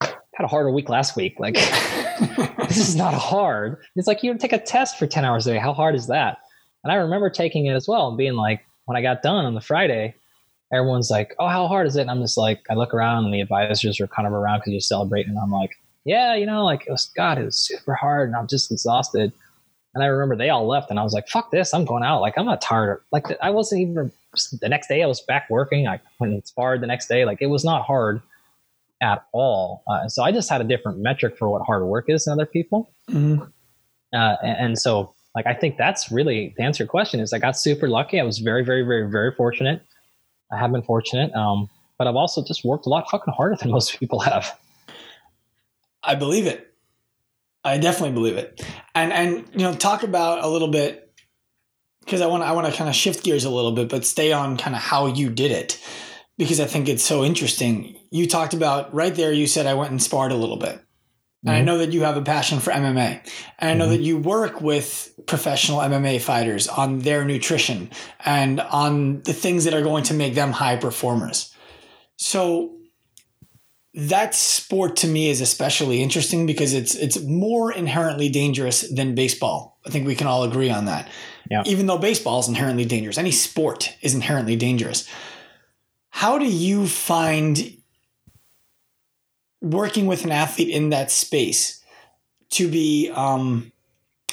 [0.00, 1.38] had a harder week last week.
[1.38, 1.56] Like
[2.68, 3.78] this is not hard.
[3.96, 5.58] It's like you take a test for 10 hours a day.
[5.58, 6.38] How hard is that?
[6.84, 9.54] And I remember taking it as well and being like, when I got done on
[9.54, 10.14] the Friday,
[10.72, 12.02] everyone's like, Oh, how hard is it?
[12.02, 14.72] And I'm just like, I look around and the advisors are kind of around because
[14.72, 15.30] you're celebrating.
[15.30, 15.72] And I'm like,
[16.04, 19.32] Yeah, you know, like it was God, it was super hard and I'm just exhausted.
[19.94, 22.20] And I remember they all left and I was like, fuck this, I'm going out.
[22.20, 23.02] Like I'm not tired.
[23.10, 24.12] Like I wasn't even
[24.60, 25.88] the next day I was back working.
[25.88, 27.24] I went and sparred the next day.
[27.24, 28.22] Like it was not hard
[29.00, 29.82] at all.
[29.86, 32.46] Uh, so I just had a different metric for what hard work is than other
[32.46, 32.90] people.
[33.10, 33.42] Mm-hmm.
[34.12, 37.38] Uh, and, and, so like I think that's really to answer your question is I
[37.38, 38.18] got super lucky.
[38.18, 39.82] I was very, very, very, very fortunate.
[40.50, 41.32] I have been fortunate.
[41.34, 44.58] Um, but I've also just worked a lot fucking harder than most people have.
[46.02, 46.72] I believe it.
[47.64, 48.64] I definitely believe it.
[48.94, 51.12] And and you know, talk about a little bit
[52.00, 54.32] because I want I want to kind of shift gears a little bit, but stay
[54.32, 55.78] on kind of how you did it
[56.38, 57.98] because I think it's so interesting.
[58.10, 59.32] You talked about right there.
[59.32, 60.80] You said I went and sparred a little bit.
[61.44, 63.20] And I know that you have a passion for MMA.
[63.58, 63.92] And I know mm-hmm.
[63.92, 67.90] that you work with professional MMA fighters on their nutrition
[68.24, 71.54] and on the things that are going to make them high performers.
[72.16, 72.74] So
[73.94, 79.78] that sport to me is especially interesting because it's it's more inherently dangerous than baseball.
[79.86, 81.08] I think we can all agree on that.
[81.50, 81.62] Yeah.
[81.66, 85.08] Even though baseball is inherently dangerous, any sport is inherently dangerous.
[86.18, 87.76] How do you find
[89.60, 91.80] working with an athlete in that space
[92.50, 93.70] to be um,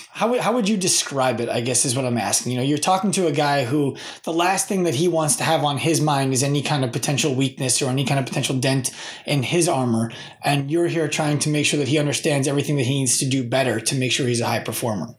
[0.10, 2.54] how, how would you describe it i guess is what i'm asking.
[2.54, 5.44] You know you're talking to a guy who the last thing that he wants to
[5.44, 8.58] have on his mind is any kind of potential weakness or any kind of potential
[8.58, 8.90] dent
[9.28, 10.12] in his armor
[10.44, 13.30] and you're here trying to make sure that he understands everything that he needs to
[13.30, 15.14] do better to make sure he's a high performer.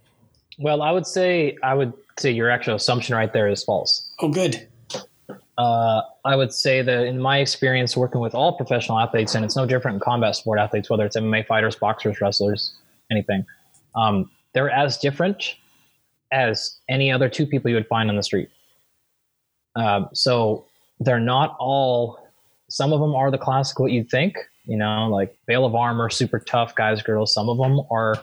[0.59, 4.11] Well i would say i would say your actual assumption right there is false.
[4.19, 4.67] Oh good
[5.59, 9.57] uh, I would say that in my experience working with all professional athletes, and it's
[9.57, 12.75] no different in combat sport athletes, whether it's MMA fighters, boxers, wrestlers,
[13.11, 13.45] anything,
[13.95, 15.55] um, they're as different
[16.33, 18.51] as any other two people you would find on the street.
[19.77, 20.67] Um, so
[21.01, 22.19] they're not all.
[22.69, 26.11] Some of them are the classic what you'd think, you know, like bale of armor,
[26.11, 27.33] super tough guys, girls.
[27.33, 28.23] Some of them are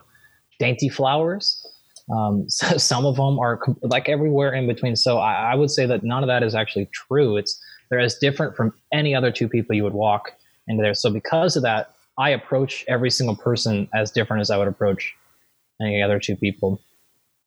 [0.59, 1.62] dainty flowers.
[2.11, 4.95] Um, so some of them are like everywhere in between.
[4.95, 7.37] So I, I, would say that none of that is actually true.
[7.37, 10.31] It's they're as different from any other two people you would walk
[10.67, 10.93] into there.
[10.93, 15.15] So because of that, I approach every single person as different as I would approach
[15.81, 16.81] any other two people.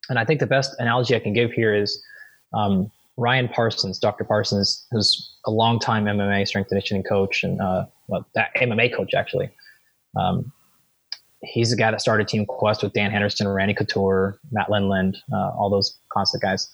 [0.09, 2.03] And I think the best analogy I can give here is
[2.53, 4.25] um, Ryan Parsons, Dr.
[4.25, 9.51] Parsons, who's a longtime MMA strength conditioning coach and uh, well, that MMA coach actually.
[10.17, 10.53] Um,
[11.47, 15.51] he's the guy that started Team Quest with Dan Henderson, Randy Couture, Matt Lindland, uh,
[15.51, 16.69] all those constant guys.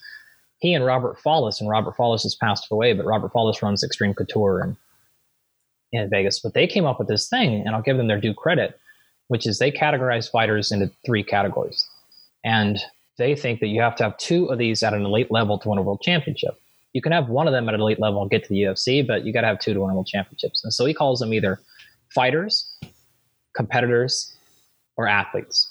[0.59, 4.15] He and Robert Follis, and Robert Follis has passed away, but Robert Follis runs Extreme
[4.15, 4.77] Couture in,
[5.93, 6.41] in Vegas.
[6.41, 8.79] But they came up with this thing, and I'll give them their due credit,
[9.29, 11.87] which is they categorize fighters into three categories.
[12.45, 12.79] And
[13.19, 15.69] they think that you have to have two of these at an elite level to
[15.69, 16.59] win a world championship.
[16.93, 19.07] You can have one of them at an elite level and get to the UFC,
[19.07, 20.63] but you got to have two to win a world championships.
[20.63, 21.61] And so he calls them either
[22.15, 22.77] fighters,
[23.55, 24.37] competitors,
[24.97, 25.71] or athletes,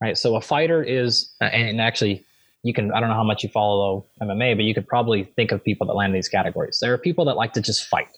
[0.00, 0.16] right?
[0.16, 2.24] So a fighter is, and actually,
[2.62, 5.52] you can, I don't know how much you follow MMA, but you could probably think
[5.52, 6.78] of people that land in these categories.
[6.80, 8.08] There are people that like to just fight.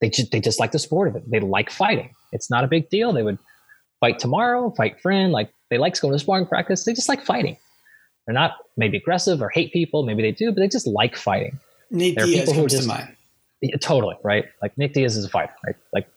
[0.00, 1.30] They just, they just like the sport of it.
[1.30, 2.14] They like fighting.
[2.32, 3.12] It's not a big deal.
[3.12, 3.38] They would
[4.00, 5.32] fight tomorrow, fight friend.
[5.32, 6.84] Like they like going to sparring practice.
[6.84, 7.56] They just like fighting.
[8.26, 10.04] They're not maybe aggressive or hate people.
[10.04, 11.58] Maybe they do, but they just like fighting.
[11.90, 13.16] Nate there Diaz comes just, to mind.
[13.80, 14.46] Totally, right?
[14.60, 15.76] Like Nick Diaz is a fighter, right?
[15.92, 16.08] Like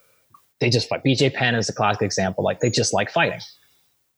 [0.60, 1.04] they just fight.
[1.04, 2.44] BJ Penn is a classic example.
[2.44, 3.42] Like they just like fighting,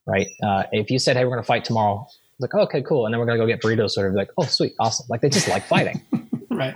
[0.06, 0.28] right?
[0.44, 2.08] Uh, if you said, "Hey, we're going to fight tomorrow,"
[2.40, 4.30] like, oh, "Okay, cool," and then we're going to go get burritos, sort of like,
[4.38, 6.02] "Oh, sweet, awesome!" Like they just like fighting,
[6.52, 6.76] right?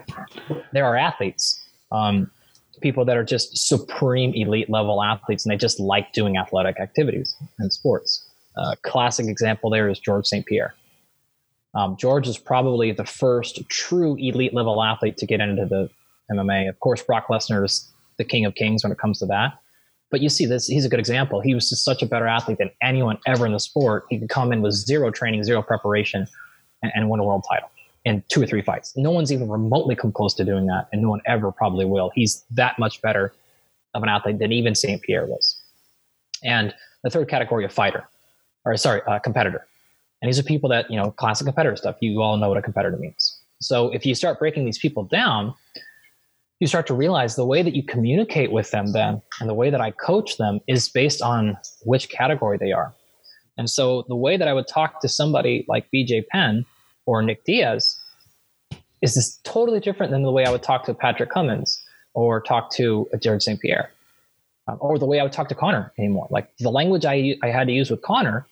[0.73, 2.31] There are athletes, um,
[2.81, 7.35] people that are just supreme elite level athletes, and they just like doing athletic activities
[7.59, 8.27] and sports.
[8.57, 10.45] Uh, classic example there is George St.
[10.45, 10.73] Pierre.
[11.73, 15.89] Um, George is probably the first true elite level athlete to get into the
[16.31, 16.67] MMA.
[16.67, 17.90] Of course, Brock Lesnar is
[18.21, 19.57] the king of kings when it comes to that.
[20.11, 21.39] But you see this, he's a good example.
[21.39, 24.05] He was just such a better athlete than anyone ever in the sport.
[24.09, 26.27] He could come in with zero training, zero preparation,
[26.83, 27.69] and, and win a world title
[28.03, 28.93] in two or three fights.
[28.97, 32.11] No one's even remotely come close to doing that, and no one ever probably will.
[32.13, 33.33] He's that much better
[33.93, 35.01] of an athlete than even St.
[35.01, 35.61] Pierre was.
[36.43, 38.03] And the third category of fighter,
[38.65, 39.65] or sorry, uh, competitor.
[40.21, 41.97] And these are people that, you know, classic competitor stuff.
[41.99, 43.37] You all know what a competitor means.
[43.59, 45.53] So if you start breaking these people down,
[46.61, 49.71] you start to realize the way that you communicate with them then and the way
[49.71, 52.93] that I coach them is based on which category they are.
[53.57, 56.63] And so the way that I would talk to somebody like BJ Penn
[57.07, 57.99] or Nick Diaz
[59.01, 61.81] is this totally different than the way I would talk to Patrick Cummins
[62.13, 63.59] or talk to Jared St.
[63.59, 63.89] Pierre
[64.67, 66.27] um, or the way I would talk to Connor anymore.
[66.29, 68.45] Like the language I, I had to use with Connor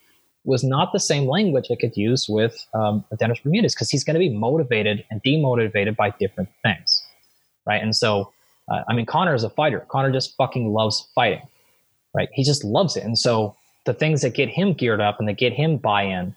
[0.44, 4.14] was not the same language I could use with um, Dennis Bermudez because he's going
[4.14, 6.99] to be motivated and demotivated by different things
[7.66, 7.82] right?
[7.82, 8.32] And so,
[8.70, 9.86] uh, I mean, Connor is a fighter.
[9.88, 11.42] Connor just fucking loves fighting,
[12.14, 12.28] right?
[12.32, 13.04] He just loves it.
[13.04, 16.34] And so, the things that get him geared up and that get him buy-in,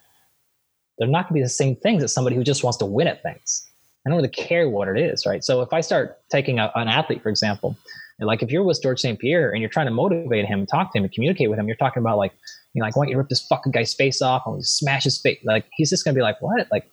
[0.98, 3.08] they're not going to be the same things as somebody who just wants to win
[3.08, 3.68] at things.
[4.06, 5.44] I don't really care what it is, right?
[5.44, 7.78] So if I start taking a, an athlete, for example,
[8.20, 9.20] and like if you're with George St.
[9.20, 11.78] Pierre and you're trying to motivate him, talk to him, and communicate with him, you're
[11.78, 12.34] talking about like,
[12.74, 15.04] you know, like, I want you to rip this fucking guy's face off, and smash
[15.04, 15.40] his face.
[15.44, 16.68] Like, he's just gonna be like, what?
[16.72, 16.90] Like,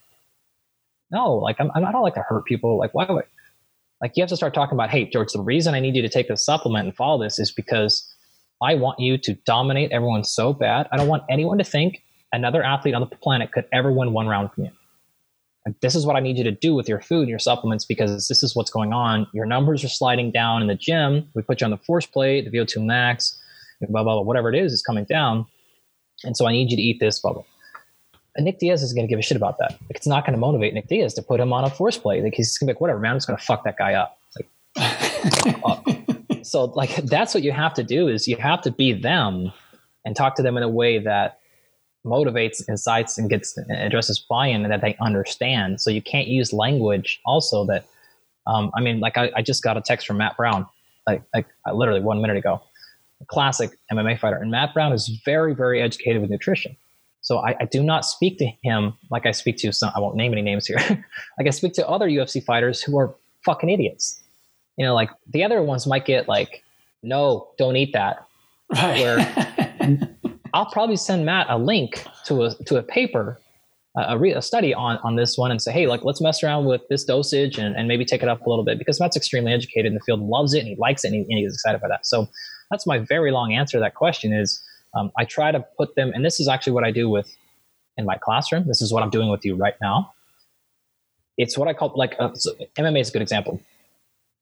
[1.11, 2.77] no, like, I'm, I don't like to hurt people.
[2.79, 3.25] Like, why would?
[4.01, 6.09] Like you have to start talking about hey george the reason i need you to
[6.09, 8.13] take this supplement and follow this is because
[8.63, 12.63] i want you to dominate everyone so bad i don't want anyone to think another
[12.63, 14.71] athlete on the planet could ever win one round from you
[15.81, 18.29] this is what i need you to do with your food and your supplements because
[18.29, 21.61] this is what's going on your numbers are sliding down in the gym we put
[21.61, 23.41] you on the force plate the vo2 max
[23.89, 25.47] blah, blah, blah, whatever it is, is coming down.
[26.25, 27.45] And so I need you to eat this, blah, blah.
[28.41, 29.73] Nick Diaz is going to give a shit about that.
[29.73, 32.23] Like, it's not going to motivate Nick Diaz to put him on a force plate.
[32.23, 33.95] Like, he's going to be like, whatever, man, I'm just going to fuck that guy
[33.95, 34.19] up.
[34.37, 38.93] Like, uh, so, like, that's what you have to do is you have to be
[38.93, 39.53] them
[40.05, 41.41] and talk to them in a way that
[42.05, 45.81] motivates, incites, and gets addresses buy-in and that they understand.
[45.81, 47.85] So you can't use language also that,
[48.47, 50.67] um, I mean, like I, I, just got a text from Matt Brown,
[51.07, 52.63] like, like literally one minute ago,
[53.21, 54.37] a classic MMA fighter.
[54.37, 56.77] And Matt Brown is very, very educated with nutrition.
[57.31, 60.17] So I, I, do not speak to him like I speak to some, I won't
[60.17, 60.79] name any names here.
[61.39, 63.15] like I speak to other UFC fighters who are
[63.45, 64.21] fucking idiots.
[64.77, 66.65] You know, like the other ones might get like,
[67.05, 68.27] no, don't eat that.
[68.75, 69.01] Right.
[69.01, 70.09] Where
[70.55, 73.41] I'll probably send Matt a link to a, to a paper,
[73.97, 76.65] a, re, a study on, on this one and say, hey, like let's mess around
[76.65, 79.53] with this dosage and, and maybe take it up a little bit because Matt's extremely
[79.53, 81.81] educated in the field, loves it and he likes it and, he, and he's excited
[81.81, 82.09] by that.
[82.09, 82.27] So
[82.73, 84.61] that's my very long answer to that question is,
[84.95, 87.35] um, I try to put them, and this is actually what I do with
[87.97, 88.67] in my classroom.
[88.67, 90.13] This is what I'm doing with you right now.
[91.37, 93.61] It's what I call like uh, so MMA is a good example.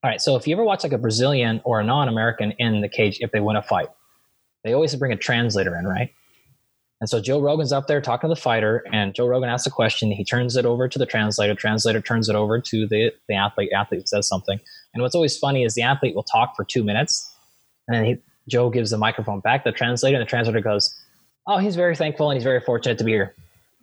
[0.03, 2.89] All right, so if you ever watch like a Brazilian or a non-American in the
[2.89, 3.89] cage, if they win a fight,
[4.63, 6.13] they always bring a translator in, right?
[7.01, 9.71] And so Joe Rogan's up there talking to the fighter, and Joe Rogan asks a
[9.71, 10.11] question.
[10.11, 11.55] He turns it over to the translator.
[11.55, 13.73] Translator turns it over to the, the athlete.
[13.73, 14.61] Athlete says something.
[14.95, 17.33] And what's always funny is the athlete will talk for two minutes,
[17.87, 20.99] and then he, Joe gives the microphone back to the translator, and the translator goes,
[21.47, 23.35] "Oh, he's very thankful and he's very fortunate to be here."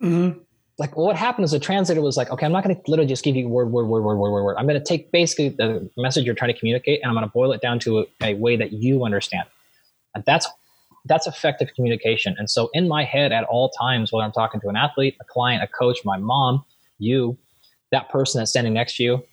[0.02, 0.38] Mm-hmm.
[0.78, 3.08] Like well, what happened is the translator was like, "Okay, I'm not going to literally
[3.08, 4.56] just give you word, word, word, word, word, word, word.
[4.58, 7.32] I'm going to take basically the message you're trying to communicate, and I'm going to
[7.32, 9.44] boil it down to a, a way that you understand."
[10.14, 10.48] And that's
[11.06, 12.34] that's effective communication.
[12.38, 15.24] And so in my head at all times, whether I'm talking to an athlete, a
[15.24, 16.64] client, a coach, my mom,
[16.98, 17.38] you,
[17.92, 19.24] that person that's standing next to you,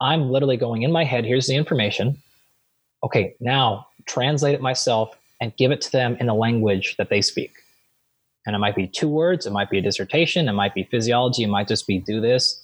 [0.00, 2.20] I'm literally going in my head, here's the information.
[3.02, 7.20] Okay, now translate it myself and give it to them in the language that they
[7.20, 7.52] speak.
[8.46, 11.44] And it might be two words, it might be a dissertation, it might be physiology,
[11.44, 12.62] it might just be do this.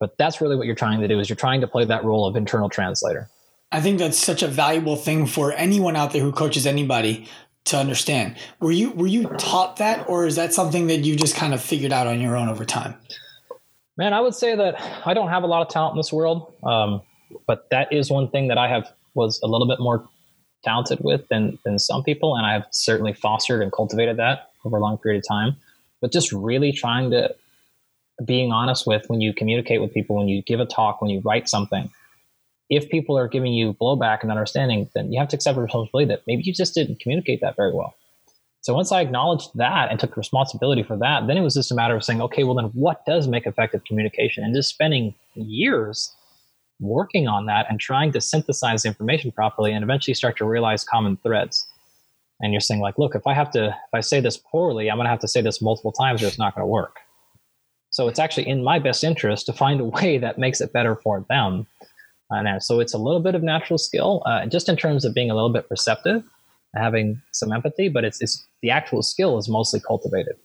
[0.00, 2.26] But that's really what you're trying to do is you're trying to play that role
[2.26, 3.28] of internal translator.
[3.70, 7.28] I think that's such a valuable thing for anyone out there who coaches anybody
[7.66, 8.36] to understand.
[8.60, 11.62] Were you were you taught that or is that something that you just kind of
[11.62, 12.96] figured out on your own over time?
[13.96, 14.74] Man, I would say that
[15.06, 16.52] I don't have a lot of talent in this world.
[16.62, 17.02] Um,
[17.46, 20.08] but that is one thing that I have was a little bit more
[20.64, 24.80] talented with than than some people, and I've certainly fostered and cultivated that over a
[24.80, 25.56] long period of time.
[26.00, 27.34] But just really trying to
[28.24, 31.20] being honest with when you communicate with people, when you give a talk, when you
[31.24, 31.90] write something.
[32.68, 36.22] If people are giving you blowback and understanding, then you have to accept responsibility that
[36.26, 37.94] maybe you just didn't communicate that very well.
[38.62, 41.74] So once I acknowledged that and took responsibility for that, then it was just a
[41.74, 44.44] matter of saying, okay, well then what does make effective communication?
[44.44, 46.14] And just spending years
[46.80, 50.84] working on that and trying to synthesize the information properly and eventually start to realize
[50.84, 51.66] common threads.
[52.40, 54.96] And you're saying like look if i have to if i say this poorly i'm
[54.96, 56.98] going to have to say this multiple times or it's not going to work.
[57.90, 60.96] So it's actually in my best interest to find a way that makes it better
[60.96, 61.66] for them.
[62.30, 65.30] And so it's a little bit of natural skill uh, just in terms of being
[65.30, 66.24] a little bit perceptive
[66.74, 70.36] having some empathy but it's, it's the actual skill is mostly cultivated.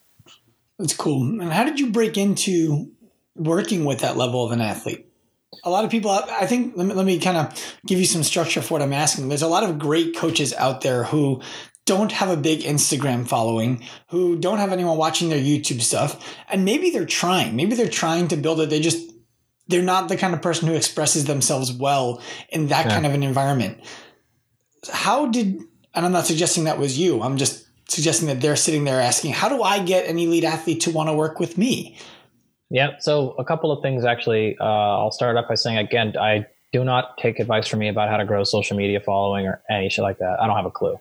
[0.78, 1.24] That's cool.
[1.42, 2.92] And how did you break into
[3.36, 5.07] working with that level of an athlete
[5.64, 8.24] a lot of people i think let me, let me kind of give you some
[8.24, 9.30] structure for what i'm asking.
[9.30, 11.42] There's a lot of great coaches out there who
[11.86, 16.66] don't have a big instagram following who don't have anyone watching their youtube stuff and
[16.66, 17.56] maybe they're trying.
[17.56, 18.70] Maybe they're trying to build it.
[18.70, 19.10] They just
[19.70, 22.92] they're not the kind of person who expresses themselves well in that yeah.
[22.92, 23.80] kind of an environment.
[24.92, 25.62] How did
[25.98, 29.34] and i'm not suggesting that was you i'm just suggesting that they're sitting there asking
[29.34, 31.98] how do i get an elite athlete to want to work with me
[32.70, 32.98] yeah.
[33.00, 34.58] So a couple of things actually.
[34.60, 38.10] Uh, I'll start off by saying again, I do not take advice from me about
[38.10, 40.38] how to grow social media following or any shit like that.
[40.42, 41.00] I don't have a clue.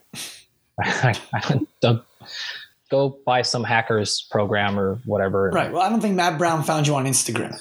[1.81, 2.05] don't
[2.90, 5.50] go buy some hackers program or whatever.
[5.52, 5.72] Right.
[5.72, 7.61] Well, I don't think Matt Brown found you on Instagram.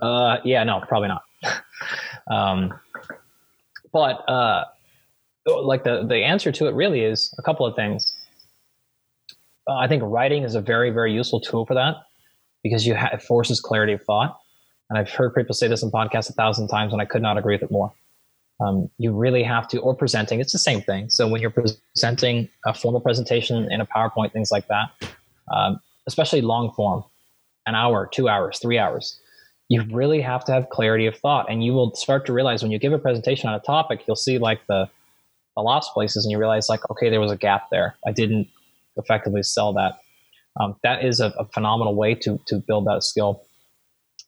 [0.00, 1.22] Uh, yeah, no, probably not.
[2.30, 2.72] um,
[3.92, 4.64] but uh,
[5.46, 8.16] like the the answer to it really is a couple of things.
[9.66, 11.96] Uh, I think writing is a very very useful tool for that
[12.62, 14.38] because you ha- it forces clarity of thought.
[14.90, 17.36] And I've heard people say this in podcasts a thousand times, and I could not
[17.36, 17.92] agree with it more.
[18.60, 21.10] Um, you really have to, or presenting, it's the same thing.
[21.10, 24.90] So when you're presenting a formal presentation in a PowerPoint, things like that,
[25.52, 27.04] um, especially long form,
[27.66, 29.20] an hour, two hours, three hours,
[29.68, 31.46] you really have to have clarity of thought.
[31.48, 34.16] And you will start to realize when you give a presentation on a topic, you'll
[34.16, 34.88] see like the,
[35.54, 37.94] the lost places and you realize like, okay, there was a gap there.
[38.06, 38.48] I didn't
[38.96, 39.98] effectively sell that.
[40.58, 43.42] Um, that is a, a, phenomenal way to, to build that skill.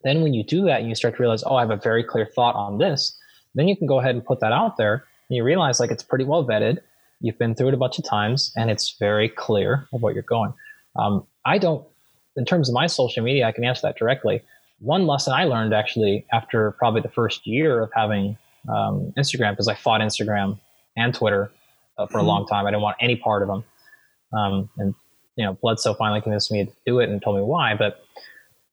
[0.05, 2.05] Then when you do that and you start to realize, oh, I have a very
[2.05, 3.19] clear thought on this,
[3.55, 6.03] then you can go ahead and put that out there and you realize like it's
[6.03, 6.79] pretty well vetted.
[7.21, 10.23] you've been through it a bunch of times, and it's very clear of what you're
[10.23, 10.53] going.
[10.97, 11.87] Um, I don't,
[12.37, 14.43] in terms of my social media, I can answer that directly.
[14.81, 19.69] One lesson I learned actually after probably the first year of having um, Instagram, because
[19.69, 20.59] I fought Instagram
[20.97, 21.53] and Twitter
[21.99, 22.67] uh, for a long time.
[22.67, 23.65] I didn't want any part of them.
[24.33, 24.95] Um, and,
[25.41, 27.75] you know, Bledsoe finally convinced me to do it and told me why.
[27.75, 28.05] But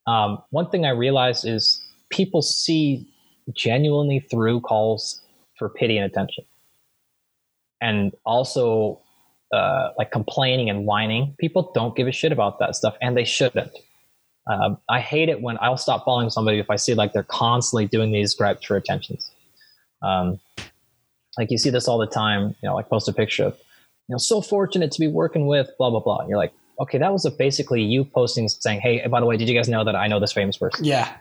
[0.06, 3.08] um, one thing I realized is people see
[3.54, 5.22] genuinely through calls
[5.58, 6.44] for pity and attention.
[7.80, 9.00] And also,
[9.54, 13.24] uh, like complaining and whining, people don't give a shit about that stuff, and they
[13.24, 13.72] shouldn't.
[14.46, 17.88] Um, I hate it when I'll stop following somebody if I see like they're constantly
[17.88, 19.32] doing these gripes for attentions.
[20.02, 20.42] Um,
[21.38, 23.58] like you see this all the time, you know, like post a picture of,
[24.08, 26.20] you know, so fortunate to be working with blah blah blah.
[26.20, 29.38] And you're like, okay, that was a basically you posting saying, hey, by the way,
[29.38, 30.86] did you guys know that I know this famous person?
[30.86, 31.12] Yeah.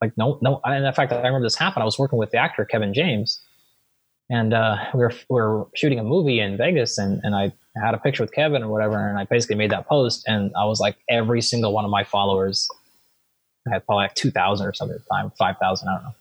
[0.00, 0.60] Like no, no.
[0.64, 1.82] And in fact, I remember this happened.
[1.82, 3.40] I was working with the actor Kevin James,
[4.28, 7.52] and uh, we were we were shooting a movie in Vegas, and and I
[7.82, 10.66] had a picture with Kevin or whatever, and I basically made that post, and I
[10.66, 12.68] was like, every single one of my followers,
[13.66, 16.04] I had probably like two thousand or something at the time, five thousand, I don't
[16.04, 16.14] know.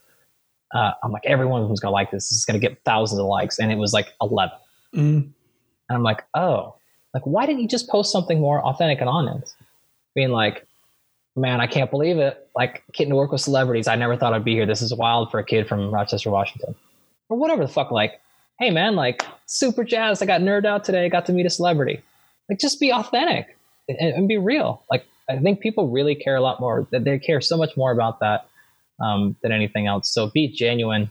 [0.73, 3.73] Uh, I'm like, everyone who's gonna like this is gonna get thousands of likes, and
[3.73, 4.55] it was like 11
[4.95, 5.34] mm
[5.89, 6.75] And I'm like, oh,
[7.13, 9.55] like why didn't you just post something more authentic and honest?
[10.13, 10.65] Being like,
[11.35, 12.49] man, I can't believe it.
[12.55, 13.87] Like getting to work with celebrities.
[13.87, 14.65] I never thought I'd be here.
[14.65, 16.75] This is wild for a kid from Rochester, Washington.
[17.29, 18.21] Or whatever the fuck, like,
[18.59, 20.21] hey man, like super jazzed.
[20.21, 22.01] I got nerd out today, I got to meet a celebrity.
[22.49, 23.57] Like just be authentic
[23.87, 24.83] and, and be real.
[24.89, 26.87] Like I think people really care a lot more.
[26.91, 28.47] They care so much more about that
[28.99, 30.13] um, than anything else.
[30.13, 31.09] So be genuine.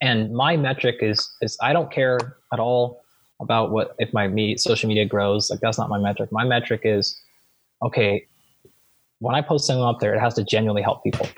[0.00, 3.02] And my metric is is I don't care at all
[3.40, 5.50] about what if my me, social media grows.
[5.50, 6.30] Like that's not my metric.
[6.32, 7.20] My metric is
[7.82, 8.26] okay.
[9.20, 11.28] When I post something up there, it has to genuinely help people,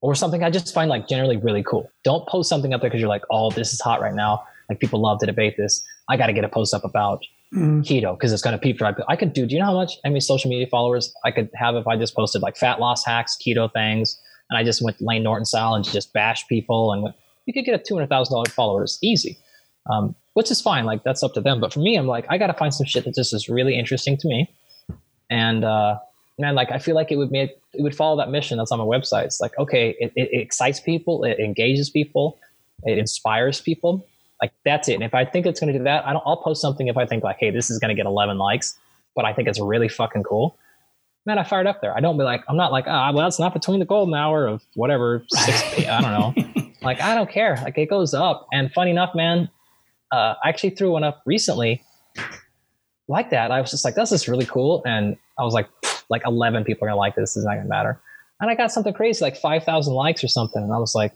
[0.00, 1.90] or something I just find like generally really cool.
[2.04, 4.44] Don't post something up there because you're like, oh, this is hot right now.
[4.68, 5.84] Like people love to debate this.
[6.08, 8.78] I got to get a post up about mm keto because it's going to peep
[8.78, 8.94] drive.
[9.08, 9.44] I could do.
[9.46, 11.96] Do you know how much how many social media followers I could have if I
[11.96, 15.74] just posted like fat loss hacks, keto things, and I just went Layne Norton style
[15.74, 17.16] and just bash people and went,
[17.46, 19.36] you could get a two hundred thousand dollar followers easy,
[19.90, 20.84] um, which is fine.
[20.84, 21.60] Like that's up to them.
[21.60, 23.78] But for me, I'm like I got to find some shit that just is really
[23.78, 24.50] interesting to me,
[25.28, 25.98] and uh,
[26.38, 28.78] man, like I feel like it would make it would follow that mission that's on
[28.78, 29.24] my website.
[29.24, 32.38] It's like okay, it, it, it excites people, it engages people,
[32.84, 34.06] it inspires people.
[34.40, 34.94] Like that's it.
[34.94, 36.22] And if I think it's going to do that, I don't.
[36.26, 38.78] I'll post something if I think like, hey, this is going to get 11 likes,
[39.14, 40.56] but I think it's really fucking cool.
[41.26, 41.94] Man, I fired up there.
[41.94, 44.46] I don't be like, I'm not like, ah, well, it's not between the golden hour
[44.46, 45.74] of whatever six.
[45.74, 46.12] p- I don't
[46.56, 46.70] know.
[46.82, 47.60] like I don't care.
[47.62, 48.46] Like it goes up.
[48.50, 49.50] And funny enough, man,
[50.12, 51.82] uh, I actually threw one up recently
[53.08, 53.50] like that.
[53.50, 54.82] I was just like, this is really cool.
[54.86, 55.68] And I was like,
[56.08, 57.36] like 11 people are gonna like this.
[57.36, 58.00] It's not gonna matter.
[58.40, 60.62] And I got something crazy, like 5,000 likes or something.
[60.62, 61.12] And I was like,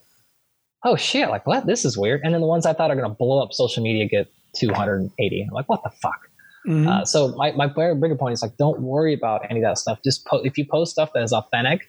[0.85, 1.67] oh shit, like what?
[1.67, 2.21] This is weird.
[2.25, 5.43] And then the ones I thought are gonna blow up social media get 280.
[5.49, 6.21] I'm like, what the fuck?
[6.67, 6.89] Mhm.
[6.89, 9.79] Uh, so my, my bigger bigger point is like, don't worry about any of that
[9.79, 9.99] stuff.
[10.05, 11.83] Just po- if you post stuff that is authentic,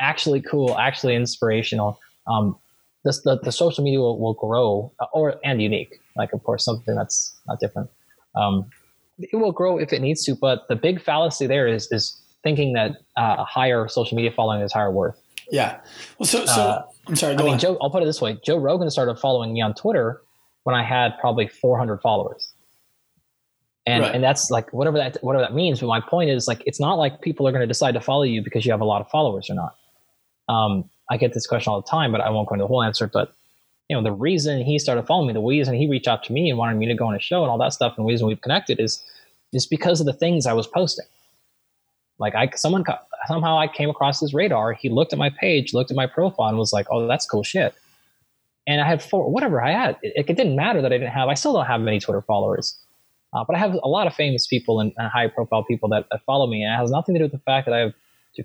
[0.00, 2.56] actually cool, actually inspirational, um,
[3.04, 6.00] this, the, the social media will, will grow uh, or and unique.
[6.16, 7.90] Like of course something that's not different.
[8.34, 8.66] Um,
[9.18, 12.72] it will grow if it needs to, but the big fallacy there is is thinking
[12.74, 15.16] that uh, a higher social media following is higher worth.
[15.50, 15.80] yeah.
[16.18, 17.34] Well, so so uh, I'm sorry.
[17.34, 17.58] i mean on.
[17.58, 20.20] joe i'll put it this way: Joe Rogan started following me on Twitter
[20.64, 22.52] when I had probably 400 followers,
[23.86, 24.14] and Right.
[24.14, 25.80] and that's like whatever that whatever that means.
[25.80, 28.22] But my point is like it's not like people are going to decide to follow
[28.22, 29.74] you because you have a lot of followers or not.
[30.48, 32.82] Um, I get this question all the time, but I won't go into the whole
[32.82, 33.06] answer.
[33.06, 33.34] But
[33.88, 36.48] you know, the reason he started following me, the reason he reached out to me
[36.48, 38.26] and wanted me to go on a show and all that stuff, and the reason
[38.26, 39.02] we've connected is
[39.52, 41.06] is because of the things I was posting.
[42.18, 42.84] Like I, someone
[43.26, 44.72] somehow I came across his radar.
[44.72, 47.42] He looked at my page, looked at my profile, and was like, "Oh, that's cool
[47.42, 47.74] shit."
[48.66, 49.98] And I had four, whatever I had.
[50.02, 51.28] It, it didn't matter that I didn't have.
[51.28, 52.78] I still don't have many Twitter followers,
[53.32, 56.06] uh, but I have a lot of famous people and, and high profile people that,
[56.10, 57.94] that follow me, and it has nothing to do with the fact that I have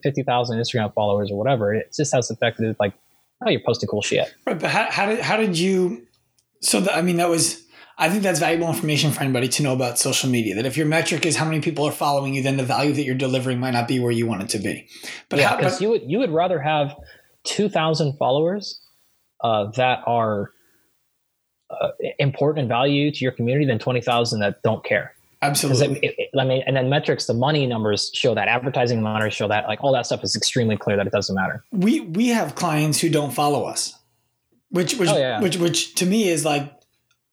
[0.03, 1.73] fifty thousand Instagram followers or whatever.
[1.73, 2.93] It just has that like,
[3.45, 4.33] oh, you're posting cool shit.
[4.45, 6.05] Right, but how, how did how did you?
[6.61, 7.63] So the, I mean, that was.
[7.99, 10.53] I think that's valuable information for anybody to know about social media.
[10.53, 13.01] That if your metric is how many people are following you, then the value that
[13.01, 14.87] you're delivering might not be where you want it to be.
[15.29, 16.95] But yeah, because you would you would rather have
[17.43, 18.79] two thousand followers
[19.43, 20.51] uh, that are
[21.71, 25.15] uh, important and value to your community than twenty thousand that don't care.
[25.41, 25.99] Absolutely.
[26.01, 29.47] it, it, I mean, and then metrics, the money numbers show that, advertising numbers show
[29.47, 31.63] that, like all that stuff is extremely clear that it doesn't matter.
[31.71, 33.97] we we have clients who don't follow us,
[34.69, 35.39] which which Oh, yeah.
[35.41, 36.73] which which to me is like.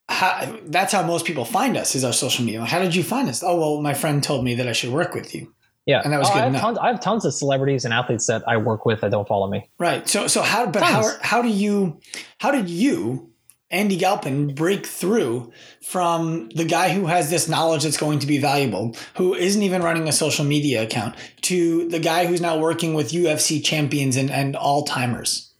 [0.07, 2.61] How, that's how most people find us is our social media.
[2.61, 3.43] Like, how did you find us?
[3.43, 5.55] Oh well, my friend told me that I should work with you.
[5.87, 6.61] Yeah, And that was Oh, good I have enough.
[6.61, 6.79] tons.
[6.79, 9.71] I have tons of celebrities and athletes that I work with that don't follow me.
[9.79, 10.07] Right.
[10.07, 12.01] So so how but how how do you
[12.39, 13.31] how did you
[13.71, 15.53] Andy Galpin break through
[15.83, 19.83] from the guy who has this knowledge that's going to be valuable, who isn't even
[19.83, 24.31] running a social media account, to the guy who's now working with UFC champions and,
[24.31, 25.53] and all timers?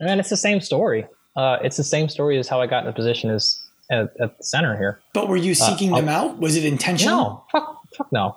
[0.00, 1.06] And it's the same story.
[1.36, 4.36] Uh, it's the same story as how I got in the position as at, at
[4.36, 5.00] the center here.
[5.14, 6.38] But were you uh, seeking uh, them out?
[6.38, 7.16] Was it intentional?
[7.16, 8.36] No, fuck, fuck no,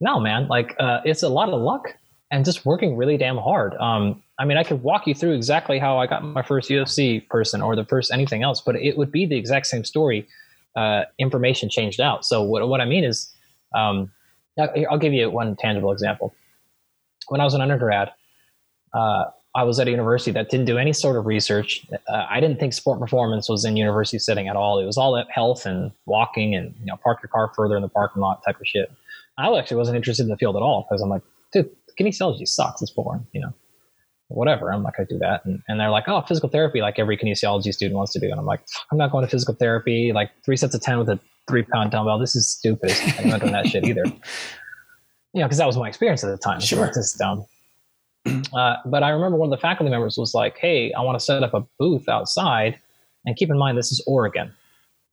[0.00, 0.48] no, man.
[0.48, 1.94] Like uh, it's a lot of luck
[2.30, 3.74] and just working really damn hard.
[3.76, 7.26] Um, I mean, I could walk you through exactly how I got my first UFC
[7.28, 10.28] person or the first anything else, but it would be the exact same story.
[10.76, 12.24] Uh, information changed out.
[12.24, 13.32] So what, what I mean is,
[13.74, 14.12] um,
[14.58, 16.34] I'll give you one tangible example.
[17.28, 18.12] When I was an undergrad,
[18.92, 21.84] uh, I was at a university that didn't do any sort of research.
[22.08, 24.78] Uh, I didn't think sport performance was in university setting at all.
[24.78, 27.88] It was all health and walking and you know park your car further in the
[27.88, 28.90] parking lot type of shit.
[29.36, 31.22] I actually wasn't interested in the field at all because I'm like,
[31.52, 32.82] dude, kinesiology sucks.
[32.82, 33.52] It's boring, you know
[34.28, 34.72] whatever.
[34.72, 35.44] I'm not going to do that.
[35.44, 38.30] And, and they're like, oh, physical therapy, like every kinesiology student wants to do.
[38.30, 38.60] And I'm like,
[38.92, 40.12] I'm not going to physical therapy.
[40.12, 41.18] Like three sets of 10 with a
[41.48, 42.18] three pound dumbbell.
[42.18, 42.92] This is stupid.
[43.18, 44.04] I'm not doing that shit either.
[45.34, 46.58] You know, because that was my experience at the time.
[46.58, 46.86] Sure.
[46.86, 47.44] So this is dumb.
[48.26, 51.24] Uh, but I remember one of the faculty members was like, hey, I want to
[51.24, 52.78] set up a booth outside.
[53.26, 54.50] And keep in mind, this is Oregon.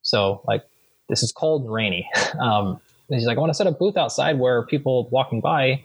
[0.03, 0.63] So, like,
[1.09, 2.09] this is cold and rainy.
[2.39, 2.79] Um,
[3.09, 5.83] and he's like, I want to set up a booth outside where people walking by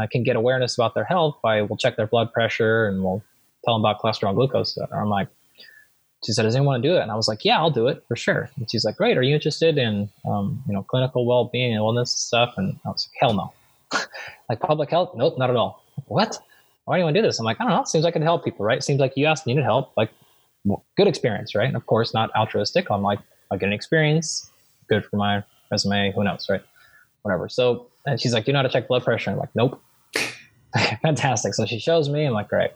[0.00, 3.22] uh, can get awareness about their health by we'll check their blood pressure and we'll
[3.64, 4.76] tell them about cholesterol and glucose.
[4.76, 5.28] And I'm like,
[6.24, 7.00] she said, does anyone want to do it?
[7.00, 8.48] And I was like, yeah, I'll do it for sure.
[8.56, 9.18] And she's like, great.
[9.18, 12.54] Are you interested in, um, you know, clinical well-being and wellness stuff?
[12.56, 14.00] And I was like, hell no.
[14.48, 15.10] like public health?
[15.16, 15.82] Nope, not at all.
[16.06, 16.38] What?
[16.84, 17.38] Why do you want to do this?
[17.38, 17.84] I'm like, I don't know.
[17.84, 18.82] Seems like it could help people, right?
[18.82, 19.92] Seems like you asked needed help.
[19.96, 20.10] Like,
[20.64, 21.66] well, good experience, right?
[21.66, 22.90] And of course, not altruistic.
[22.90, 23.18] I'm like,
[23.50, 24.50] I get an experience,
[24.88, 26.12] good for my resume.
[26.12, 26.62] Who knows, right?
[27.22, 27.48] Whatever.
[27.48, 29.80] So and she's like, "Do you know how to check blood pressure?" I'm like, "Nope."
[31.02, 31.54] Fantastic.
[31.54, 32.24] So she shows me.
[32.24, 32.70] I'm like, "Great."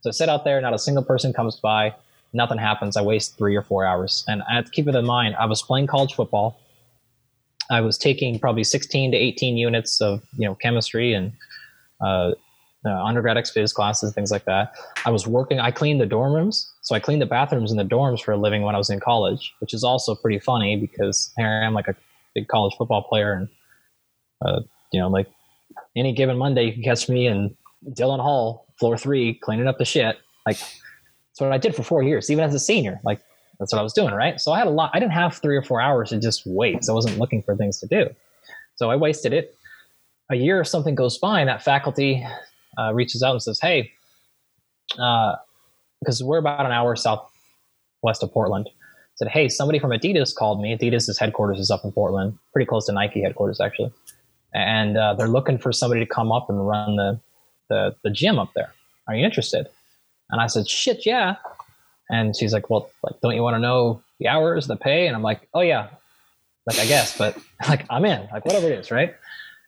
[0.00, 0.60] So I sit out there.
[0.60, 1.94] Not a single person comes by.
[2.32, 2.96] Nothing happens.
[2.96, 4.24] I waste three or four hours.
[4.26, 5.36] And I have to keep it in mind.
[5.38, 6.58] I was playing college football.
[7.70, 11.32] I was taking probably 16 to 18 units of you know chemistry and
[12.00, 12.32] uh,
[12.84, 14.74] uh, undergrad ex phys classes, things like that.
[15.06, 15.60] I was working.
[15.60, 18.36] I cleaned the dorm rooms, so I cleaned the bathrooms in the dorms for a
[18.36, 21.74] living when I was in college, which is also pretty funny because here I am,
[21.74, 21.94] like a
[22.34, 23.48] big college football player, and
[24.44, 24.60] uh,
[24.92, 25.28] you know, like
[25.96, 27.56] any given Monday, you can catch me in
[27.90, 30.18] Dylan Hall, floor three, cleaning up the shit.
[30.46, 33.00] Like that's what I did for four years, even as a senior.
[33.04, 33.20] Like
[33.58, 34.40] that's what I was doing, right?
[34.40, 34.90] So I had a lot.
[34.92, 36.84] I didn't have three or four hours to just wait.
[36.84, 38.08] So I wasn't looking for things to do.
[38.76, 39.54] So I wasted it.
[40.30, 42.26] A year or something goes by, and that faculty
[42.78, 43.92] uh, reaches out and says, "Hey,
[44.88, 48.70] because uh, we're about an hour southwest of Portland."
[49.16, 50.76] Said, "Hey, somebody from Adidas called me.
[50.76, 53.92] Adidas' headquarters is up in Portland, pretty close to Nike headquarters, actually."
[54.54, 57.20] And uh, they're looking for somebody to come up and run the,
[57.68, 58.72] the, the gym up there.
[59.08, 59.68] Are you interested?
[60.30, 61.36] And I said, shit, yeah.
[62.10, 65.06] And she's like, well, like, don't you want to know the hours, the pay?
[65.06, 65.88] And I'm like, oh yeah,
[66.66, 67.36] like I guess, but
[67.68, 69.14] like I'm in, like whatever it is, right?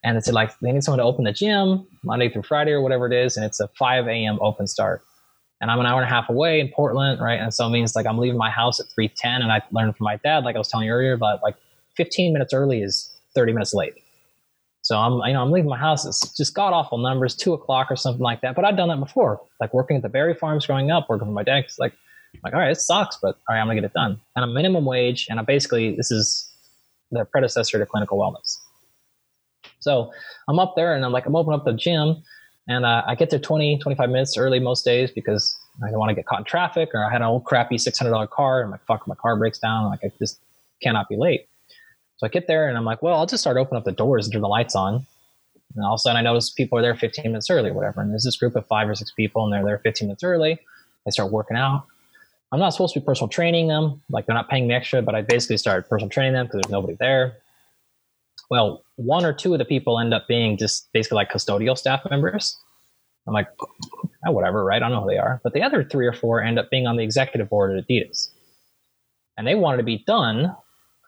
[0.03, 3.07] And it's like they need someone to open the gym Monday through Friday or whatever
[3.07, 4.39] it is, and it's a 5 a.m.
[4.43, 5.03] open start.
[5.61, 7.41] And I'm an hour and a half away in Portland, right?
[7.41, 10.05] And so it means like I'm leaving my house at 3:10, and I learned from
[10.05, 11.57] my dad, like I was telling you earlier, but like
[11.97, 13.95] 15 minutes early is 30 minutes late.
[14.85, 16.05] So I'm, you know, I'm leaving my house.
[16.05, 18.55] It's just god awful numbers, two o'clock or something like that.
[18.55, 21.33] But I've done that before, like working at the berry farms growing up, working for
[21.33, 21.65] my dad.
[21.65, 21.95] It's like,
[22.43, 24.21] like, all right, it sucks, but all right, I'm gonna get it done.
[24.37, 26.53] And I'm minimum wage, and I basically this is
[27.11, 28.59] the predecessor to clinical wellness.
[29.79, 30.13] So
[30.49, 32.23] I'm up there, and I'm like, I'm opening up the gym,
[32.69, 36.11] and uh, I get there 20, 25 minutes early most days because I don't want
[36.11, 38.79] to get caught in traffic, or I had an old crappy $600 car, and my
[38.87, 40.41] fuck, my car breaks down, like I just
[40.83, 41.49] cannot be late.
[42.17, 44.27] So I get there and I'm like, well, I'll just start opening up the doors
[44.27, 45.07] and turn the lights on.
[45.75, 48.01] And all of a sudden I notice people are there 15 minutes early or whatever.
[48.01, 50.59] And there's this group of five or six people and they're there 15 minutes early.
[51.05, 51.87] They start working out.
[52.53, 54.01] I'm not supposed to be personal training them.
[54.11, 56.71] Like they're not paying me extra, but I basically started personal training them because there's
[56.73, 57.37] nobody there.
[58.51, 62.03] Well, one or two of the people end up being just basically like custodial staff
[62.09, 62.57] members.
[63.27, 63.49] I'm like,
[64.27, 64.77] oh, whatever, right?
[64.77, 65.41] I don't know who they are.
[65.43, 68.29] But the other three or four end up being on the executive board at Adidas.
[69.37, 70.55] And they wanted to be done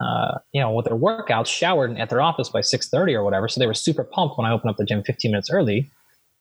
[0.01, 3.49] uh, you know, with their workouts, showered at their office by 6.30 or whatever.
[3.49, 5.91] So they were super pumped when I opened up the gym 15 minutes early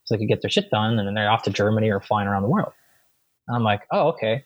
[0.04, 1.00] so they could get their shit done.
[1.00, 2.74] And then they're off to Germany or flying around the world.
[3.48, 4.44] And I'm like, oh, okay.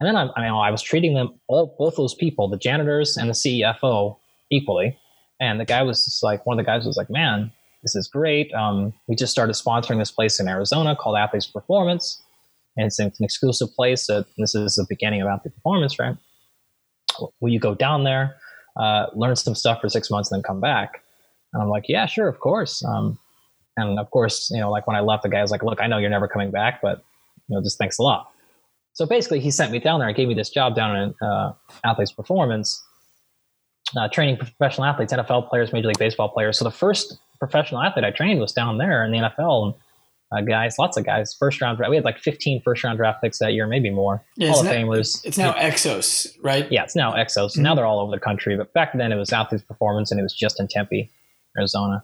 [0.00, 3.16] And then I, I mean, I was treating them all, both those people, the janitors
[3.16, 4.16] and the CFO
[4.50, 4.96] equally.
[5.40, 7.50] And the guy was just like, one of the guys was like, man,
[7.82, 8.52] this is great.
[8.54, 12.22] Um, we just started sponsoring this place in Arizona called Athletes Performance.
[12.76, 14.06] And it's an exclusive place.
[14.06, 16.16] That, this is the beginning of Athlete Performance, right?
[17.40, 18.36] Will you go down there,
[18.76, 21.02] uh, learn some stuff for six months, and then come back?
[21.52, 22.84] And I'm like, yeah, sure, of course.
[22.84, 23.18] Um,
[23.76, 25.86] and of course, you know, like when I left, the guy was like, look, I
[25.86, 27.04] know you're never coming back, but
[27.48, 28.30] you know, just thanks a lot.
[28.94, 30.08] So basically, he sent me down there.
[30.08, 31.52] and gave me this job down in uh,
[31.84, 32.82] Athletes Performance,
[33.96, 36.58] uh, training professional athletes, NFL players, Major League Baseball players.
[36.58, 39.66] So the first professional athlete I trained was down there in the NFL.
[39.66, 39.74] And,
[40.32, 41.90] uh, guys, lots of guys, first round draft.
[41.90, 44.24] We had like 15 first round draft picks that year, maybe more.
[44.36, 45.24] Yeah, Hall it's of now- Famers.
[45.24, 46.70] It's now Exos, right?
[46.70, 47.56] Yeah, it's now Exos.
[47.56, 47.58] Mhm.
[47.58, 50.22] Now they're all over the country, but back then it was Athletes Performance, and it
[50.22, 51.10] was just in Tempe,
[51.56, 52.02] Arizona.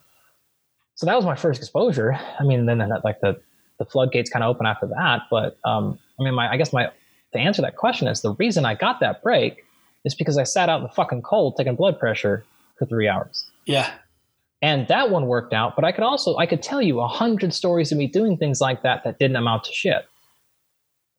[0.95, 2.13] So that was my first exposure.
[2.39, 3.41] I mean, then that, like the
[3.79, 5.23] the floodgates kind of open after that.
[5.31, 6.91] But um, I mean, my I guess my
[7.33, 9.65] to answer that question is the reason I got that break
[10.05, 12.45] is because I sat out in the fucking cold taking blood pressure
[12.79, 13.47] for three hours.
[13.67, 13.91] Yeah.
[14.63, 17.53] And that one worked out, but I could also I could tell you a hundred
[17.53, 20.07] stories of me doing things like that that didn't amount to shit.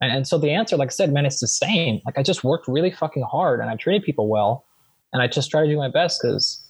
[0.00, 2.00] And, and so the answer, like I said, man, it's the same.
[2.06, 4.64] Like I just worked really fucking hard and I treated people well,
[5.12, 6.60] and I just tried to do my best because,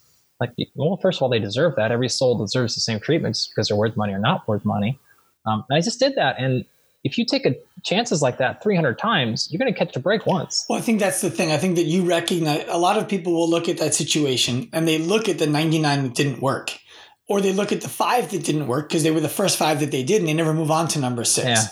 [0.40, 1.92] like, well, first of all, they deserve that.
[1.92, 4.98] Every soul deserves the same treatment just because they're worth money or not worth money.
[5.46, 6.36] Um, and I just did that.
[6.38, 6.64] And
[7.04, 10.26] if you take a chances like that 300 times, you're going to catch a break
[10.26, 10.64] once.
[10.68, 11.52] Well, I think that's the thing.
[11.52, 14.88] I think that you recognize a lot of people will look at that situation and
[14.88, 16.78] they look at the 99 that didn't work.
[17.26, 19.80] Or they look at the five that didn't work because they were the first five
[19.80, 21.46] that they did and they never move on to number six.
[21.46, 21.66] Yeah.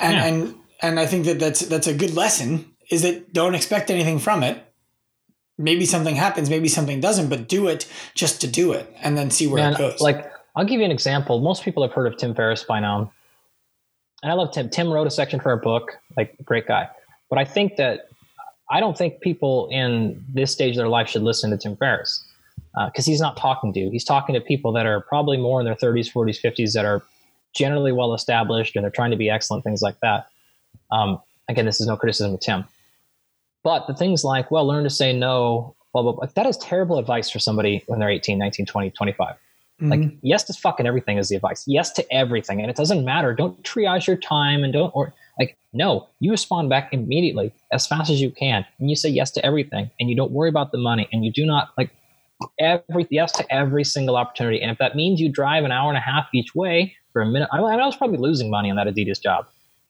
[0.00, 0.24] And, Yeah.
[0.26, 4.18] and and I think that that's that's a good lesson is that don't expect anything
[4.18, 4.62] from it.
[5.58, 9.30] Maybe something happens, maybe something doesn't, but do it just to do it and then
[9.30, 10.00] see where Man, it goes.
[10.00, 11.40] Like, I'll give you an example.
[11.40, 13.10] Most people have heard of Tim Ferriss by now.
[14.22, 14.68] And I love Tim.
[14.70, 16.88] Tim wrote a section for a book, like, great guy.
[17.28, 18.08] But I think that
[18.70, 22.24] I don't think people in this stage of their life should listen to Tim Ferriss
[22.86, 23.80] because he's not talking to.
[23.80, 23.90] You.
[23.90, 27.02] He's talking to people that are probably more in their 30s, 40s, 50s that are
[27.54, 30.28] generally well established and they're trying to be excellent, things like that.
[30.90, 32.64] Um, again, this is no criticism of Tim.
[33.62, 36.98] But the things like, well, learn to say no, blah, blah, blah, that is terrible
[36.98, 39.36] advice for somebody when they're 18, 19, 20, 25.
[39.80, 40.16] Like, Mhm.
[40.22, 41.64] yes to fucking everything is the advice.
[41.66, 42.60] Yes to everything.
[42.62, 43.34] And it doesn't matter.
[43.34, 48.10] Don't triage your time and don't, or like, no, you respond back immediately as fast
[48.10, 48.64] as you can.
[48.78, 51.30] And you say yes to everything and you don't worry about the money and you
[51.32, 51.90] do not like
[52.58, 54.62] every, yes to every single opportunity.
[54.62, 57.26] And if that means you drive an hour and a half each way for a
[57.26, 59.46] minute, I, I was probably losing money on that Adidas job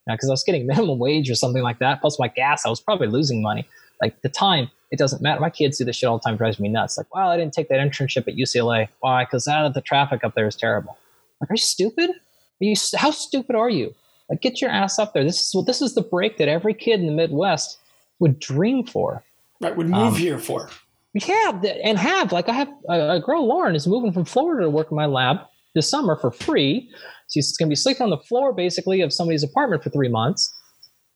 [0.09, 2.01] because I was getting minimum wage or something like that.
[2.01, 3.65] Plus my gas, I was probably losing money.
[4.03, 5.41] Like the time, it doesn't matter.
[5.41, 6.97] My kids do this shit all the time, drives me nuts.
[6.97, 8.89] Like, well, I didn't take that internship at UCLA.
[9.01, 9.25] Why?
[9.25, 10.97] Because uh, the traffic up there is terrible.
[11.41, 12.11] Like, are you stupid?
[12.11, 12.75] Are you?
[12.97, 13.95] How stupid are you?
[14.31, 15.25] Like, get your ass up there.
[15.25, 17.79] This is well, this is the break that every kid in the Midwest
[18.19, 19.23] would dream for.
[19.61, 20.71] right, would move um, here for.
[21.15, 24.71] Yeah, and have like I have a, a girl, Lauren, is moving from Florida to
[24.71, 25.39] work in my lab
[25.75, 26.91] this summer for free.
[27.33, 30.53] She's going to be sleeping on the floor basically of somebody's apartment for three months.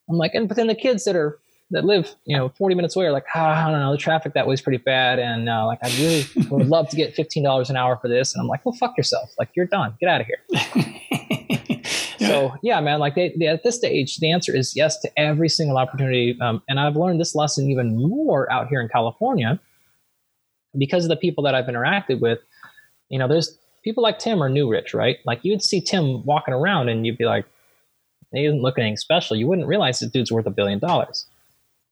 [0.09, 1.39] I'm like, and but then the kids that are
[1.71, 4.35] that live, you know, 40 minutes away are like, ah, I don't know, the traffic
[4.35, 7.43] that way is pretty bad, and uh, like I really would love to get fifteen
[7.43, 10.09] dollars an hour for this, and I'm like, well, fuck yourself, like you're done, get
[10.09, 10.91] out of here.
[12.31, 15.49] So yeah, man, like they, they, at this stage, the answer is yes to every
[15.49, 16.39] single opportunity.
[16.41, 19.59] Um, and I've learned this lesson even more out here in California
[20.79, 22.39] because of the people that I've interacted with.
[23.09, 25.17] You know, there's people like Tim or New Rich, right?
[25.25, 27.47] Like you'd see Tim walking around and you'd be like,
[28.33, 29.37] he doesn't look anything special.
[29.37, 31.27] You wouldn't realize this dude's worth a billion dollars.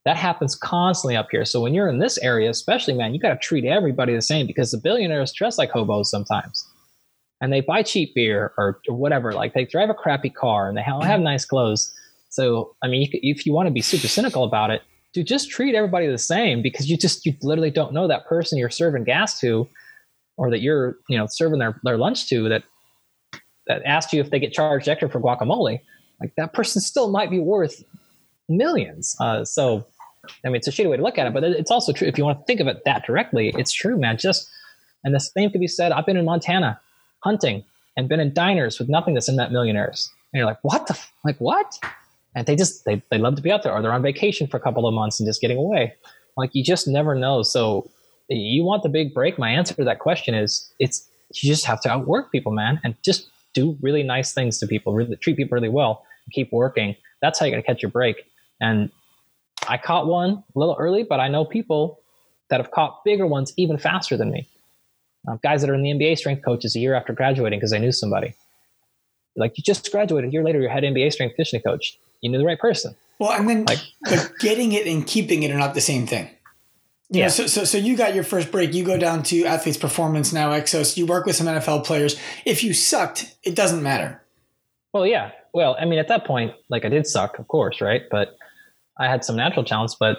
[0.05, 1.45] That happens constantly up here.
[1.45, 4.47] So when you're in this area, especially, man, you got to treat everybody the same
[4.47, 6.67] because the billionaires dress like hobos sometimes
[7.41, 9.33] and they buy cheap beer or, or whatever.
[9.33, 11.93] Like they drive a crappy car and they have nice clothes.
[12.31, 14.83] So, I mean, if you want to be super cynical about it,
[15.15, 18.59] to just treat everybody the same because you just, you literally don't know that person
[18.59, 19.69] you're serving gas to
[20.37, 22.63] or that you're, you know, serving their, their lunch to that,
[23.67, 25.81] that asked you if they get charged extra for guacamole.
[26.21, 27.83] Like that person still might be worth
[28.49, 29.17] millions.
[29.21, 29.87] Uh, so,
[30.45, 32.09] I mean, it's a shitty way to look at it, but it's also true.
[32.09, 34.19] If you want to think of it that directly, it's true, man.
[34.19, 34.49] Just,
[35.05, 35.93] and the same could be said.
[35.93, 36.81] I've been in Montana
[37.21, 37.65] hunting
[37.97, 40.11] and been in diners with nothing that's in that millionaires.
[40.33, 41.13] And you're like, what the, f-?
[41.25, 41.79] like, what?
[42.35, 44.57] And they just, they, they love to be out there or they're on vacation for
[44.57, 45.95] a couple of months and just getting away.
[46.37, 47.43] Like, you just never know.
[47.43, 47.91] So,
[48.29, 49.39] you want the big break?
[49.39, 52.95] My answer to that question is it's, you just have to outwork people, man, and
[53.03, 56.95] just do really nice things to people, really treat people really well, keep working.
[57.23, 58.28] That's how you're going to catch your break.
[58.61, 58.91] And
[59.69, 62.01] I caught one a little early, but I know people
[62.51, 64.49] that have caught bigger ones even faster than me
[65.27, 67.79] uh, guys that are in the NBA strength coaches a year after graduating because they
[67.79, 68.35] knew somebody.
[69.37, 71.99] Like you just graduated a year later, you're head NBA strength conditioning coach.
[72.23, 72.95] You knew the right person.
[73.19, 76.31] Well, and then Like- but getting it and keeping it are not the same thing.
[77.11, 77.25] You Yeah.
[77.27, 78.73] know, so, so so you got your first break.
[78.75, 80.97] You go down to Athletes Performance now, Exos.
[80.97, 82.17] You work with some NFL players.
[82.47, 84.23] If you sucked, it doesn't matter.
[84.95, 85.33] Well, yeah.
[85.53, 88.03] Well, I mean, at that point, like I did suck, of course, right?
[88.11, 88.37] But
[88.99, 90.19] I had some natural talents, but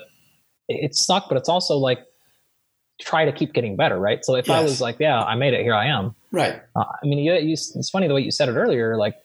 [0.68, 1.30] it, it sucked.
[1.30, 2.00] But it's also like
[3.02, 4.24] try to keep getting better, right?
[4.26, 6.16] So if I was like, yeah, I made it, here I am.
[6.32, 6.62] Right.
[6.76, 8.98] Uh, I mean, you, you, it's funny the way you said it earlier.
[8.98, 9.16] Like,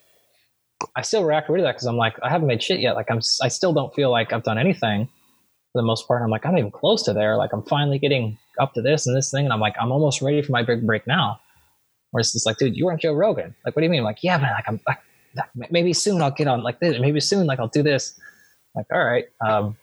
[0.96, 2.94] I still react to that because I'm like, I haven't made shit yet.
[2.94, 5.06] Like I'm, I still don't feel like I've done anything
[5.72, 6.22] for the most part.
[6.22, 7.36] I'm like, I'm not even close to there.
[7.36, 10.22] Like I'm finally getting up to this and this thing, and I'm like, I'm almost
[10.22, 11.40] ready for my big break now.
[12.10, 13.56] Where it's just like, dude, you weren't Joe Rogan.
[13.64, 14.00] Like, what do you mean?
[14.00, 14.52] I'm like, yeah, man.
[14.52, 17.00] Like I'm, like, maybe soon I'll get on like this.
[17.00, 18.18] Maybe soon, like I'll do this.
[18.74, 19.26] Like, all right.
[19.40, 19.76] Um,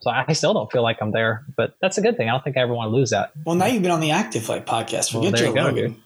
[0.00, 2.28] so I still don't feel like I'm there, but that's a good thing.
[2.28, 3.32] I don't think I ever want to lose that.
[3.44, 5.12] Well, now you've been on the Active Life podcast.
[5.12, 5.92] Forget well, Joe go, Rogan.
[5.92, 6.00] Dude.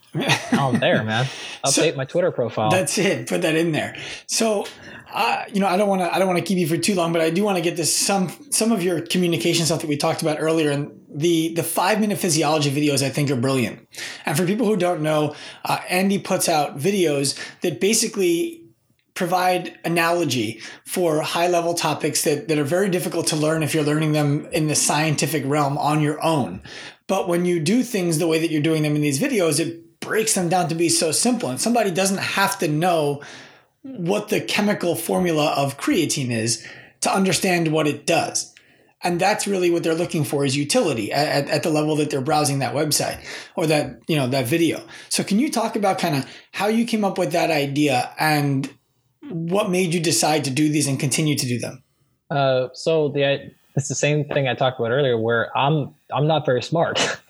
[0.53, 1.25] I'm there, man.
[1.65, 2.71] Update so, my Twitter profile.
[2.71, 3.29] That's it.
[3.29, 3.97] Put that in there.
[4.27, 4.67] So,
[5.13, 6.13] uh, you know, I don't want to.
[6.13, 7.77] I don't want to keep you for too long, but I do want to get
[7.77, 11.63] this some some of your communication stuff that we talked about earlier, and the the
[11.63, 13.87] five minute physiology videos I think are brilliant.
[14.25, 15.35] And for people who don't know,
[15.65, 18.68] uh, Andy puts out videos that basically
[19.19, 23.83] provide analogy for high level topics that, that are very difficult to learn if you're
[23.83, 26.63] learning them in the scientific realm on your own.
[27.09, 29.99] But when you do things the way that you're doing them in these videos, it
[29.99, 31.51] breaks them down to be so simple.
[31.51, 33.21] And somebody doesn't have to know
[33.83, 36.65] what the chemical formula of creatine is
[37.01, 38.55] to understand what it does.
[39.03, 42.21] And that's really what they're looking for is utility at, at the level that they're
[42.21, 43.21] browsing that website
[43.57, 44.81] or that, you know, that video.
[45.09, 48.73] So can you talk about kind of how you came up with that idea and
[49.31, 51.83] what made you decide to do these and continue to do them?
[52.31, 56.45] Uh, so the it's the same thing I talked about earlier, where I'm I'm not
[56.47, 57.21] very smart.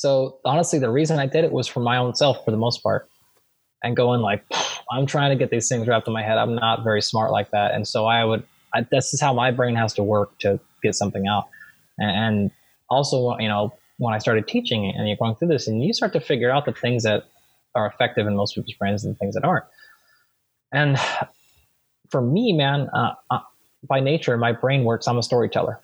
[0.00, 2.82] So honestly, the reason I did it was for my own self for the most
[2.82, 3.06] part.
[3.82, 4.42] And going like,
[4.90, 6.38] I'm trying to get these things wrapped in my head.
[6.38, 7.74] I'm not very smart like that.
[7.74, 8.42] And so I would,
[8.74, 11.48] I, this is how my brain has to work to get something out.
[11.98, 12.50] And, and
[12.88, 16.14] also, you know, when I started teaching and you're going through this and you start
[16.14, 17.24] to figure out the things that
[17.74, 19.66] are effective in most people's brains and the things that aren't.
[20.72, 20.98] And
[22.10, 23.40] for me, man, uh, uh,
[23.88, 25.06] by nature, my brain works.
[25.08, 25.80] I'm a storyteller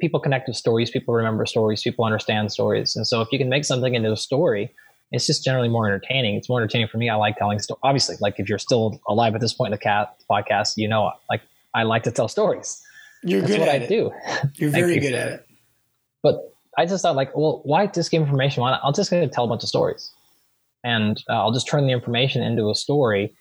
[0.00, 2.96] people connect with stories, people remember stories, people understand stories.
[2.96, 4.74] And so if you can make something into a story,
[5.12, 6.36] it's just generally more entertaining.
[6.36, 7.08] It's more entertaining for me.
[7.08, 7.80] I like telling stories.
[7.82, 11.12] Obviously, like if you're still alive at this point in the cat podcast, you know,
[11.28, 11.42] like
[11.74, 12.82] I like to tell stories.
[13.22, 13.88] You're That's good what at I it.
[13.88, 14.12] do.
[14.54, 15.00] You're very you.
[15.00, 15.46] good at it.
[16.22, 16.36] But
[16.78, 18.62] I just thought like, well, why just give information?
[18.62, 18.80] Why not?
[18.82, 20.10] I'll just to tell a bunch of stories,
[20.84, 23.34] and uh, I'll just turn the information into a story.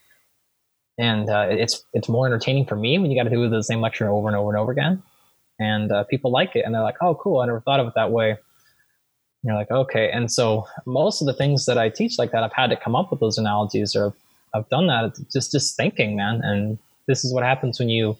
[0.99, 3.79] And uh, it's it's more entertaining for me when you got to do the same
[3.79, 5.01] lecture over and over and over again.
[5.57, 7.93] And uh, people like it and they're like oh cool i never thought of it
[7.95, 8.31] that way.
[8.31, 8.37] And
[9.43, 10.11] you're like okay.
[10.11, 12.95] And so most of the things that i teach like that i've had to come
[12.95, 14.13] up with those analogies or
[14.53, 15.05] i've done that.
[15.05, 16.41] It's just just thinking man.
[16.43, 16.77] And
[17.07, 18.17] this is what happens when you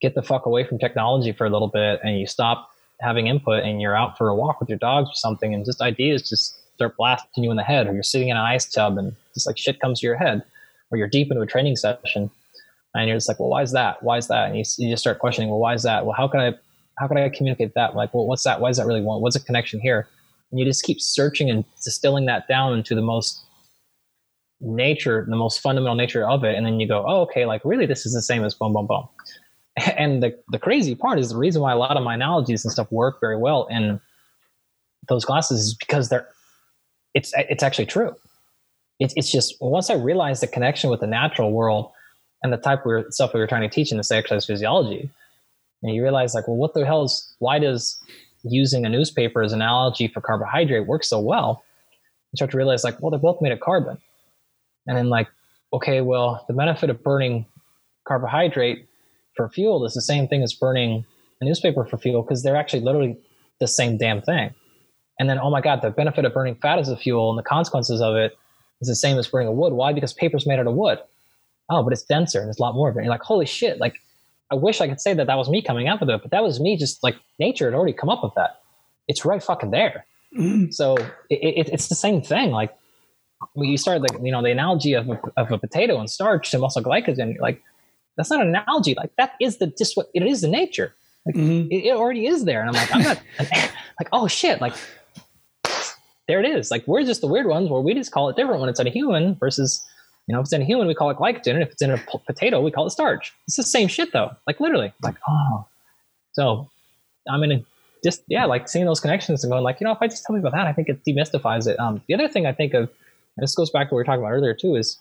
[0.00, 3.62] get the fuck away from technology for a little bit and you stop having input
[3.62, 6.58] and you're out for a walk with your dogs or something and just ideas just
[6.74, 9.46] start blasting you in the head or you're sitting in an ice tub and just
[9.46, 10.42] like shit comes to your head
[10.90, 12.30] or you're deep into a training session
[12.94, 15.02] and you're just like well why is that why is that and you, you just
[15.02, 16.52] start questioning well why is that well how can i
[16.98, 17.94] how can I communicate that?
[17.94, 18.60] Like, well, what's that?
[18.60, 19.22] Why does that really want?
[19.22, 20.08] What's a connection here?
[20.50, 23.44] And you just keep searching and distilling that down into the most
[24.60, 26.56] nature, the most fundamental nature of it.
[26.56, 28.86] And then you go, oh, okay, like really, this is the same as boom, boom,
[28.86, 29.08] boom.
[29.96, 32.72] And the, the crazy part is the reason why a lot of my analogies and
[32.72, 34.00] stuff work very well in
[35.08, 36.26] those classes is because they're,
[37.14, 38.16] it's, it's actually true.
[38.98, 41.92] It's, it's just once I realized the connection with the natural world
[42.42, 45.10] and the type of stuff we were trying to teach in the exercise physiology,
[45.82, 48.00] and you realize like well what the hell is why does
[48.44, 51.62] using a newspaper as an analogy for carbohydrate work so well?
[52.32, 53.98] You start to realize like well they're both made of carbon.
[54.86, 55.28] And then like
[55.72, 57.46] okay well the benefit of burning
[58.06, 58.86] carbohydrate
[59.34, 61.04] for fuel is the same thing as burning
[61.40, 63.16] a newspaper for fuel because they're actually literally
[63.60, 64.52] the same damn thing.
[65.20, 67.48] And then oh my god the benefit of burning fat as a fuel and the
[67.48, 68.36] consequences of it
[68.80, 70.98] is the same as burning a wood why because paper's made out of wood
[71.70, 73.46] oh but it's denser and there's a lot more of it and you're like holy
[73.46, 73.96] shit like
[74.50, 76.42] I wish I could say that that was me coming up with it, but that
[76.42, 78.60] was me just like nature had already come up with that.
[79.06, 80.06] It's right fucking there.
[80.36, 80.70] Mm-hmm.
[80.70, 80.96] So
[81.28, 82.50] it, it, it's the same thing.
[82.50, 82.74] Like
[83.52, 86.52] when you start like, you know, the analogy of a, of a potato and starch
[86.54, 87.62] and muscle glycogen, you're like,
[88.16, 88.94] that's not an analogy.
[88.94, 90.94] Like that is the, just what it is the nature.
[91.26, 91.70] Like mm-hmm.
[91.70, 92.60] it, it, already is there.
[92.60, 93.22] And I'm like, I'm not
[94.00, 94.60] like, oh shit.
[94.60, 94.74] Like
[96.28, 96.70] there it is.
[96.70, 98.86] Like we're just the weird ones where we just call it different when it's in
[98.86, 99.84] a human versus
[100.28, 101.54] you know, if it's in a human, we call it glycogen.
[101.54, 103.32] And if it's in a p- potato, we call it starch.
[103.46, 104.30] It's the same shit though.
[104.46, 104.92] Like literally.
[105.02, 105.66] Like, oh.
[106.32, 106.68] So
[107.28, 107.64] I'm in a
[108.04, 110.34] just yeah, like seeing those connections and going like, you know, if I just tell
[110.34, 111.80] me about that, I think it demystifies it.
[111.80, 114.04] Um, the other thing I think of, and this goes back to what we were
[114.04, 114.98] talking about earlier too, is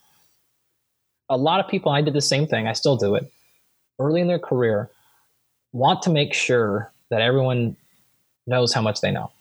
[1.29, 1.91] a lot of people.
[1.91, 2.67] I did the same thing.
[2.67, 3.29] I still do it.
[3.99, 4.89] Early in their career,
[5.73, 7.75] want to make sure that everyone
[8.45, 9.31] knows how much they know,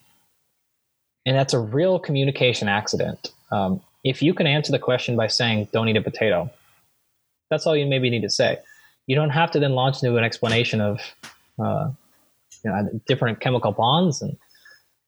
[1.27, 3.33] and that's a real communication accident.
[3.51, 6.51] Um, if you can answer the question by saying, don't eat a potato,
[7.51, 8.59] that's all you maybe need to say.
[9.07, 11.01] You don't have to then launch into an explanation of
[11.59, 11.91] uh,
[12.65, 14.37] you know, different chemical bonds and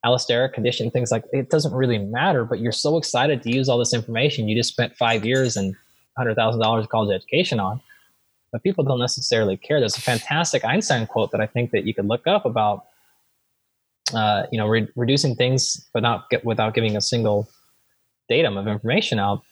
[0.04, 3.78] allosteric condition, things like it doesn't really matter, but you're so excited to use all
[3.78, 4.48] this information.
[4.48, 5.74] You just spent five years and
[6.16, 7.80] hundred thousand dollars of college education on.
[8.50, 9.78] But people don't necessarily care.
[9.78, 12.86] There's a fantastic Einstein quote that I think that you could look up about,
[14.14, 17.48] uh, you know, re- reducing things, but not get without giving a single
[18.28, 19.42] datum of information out.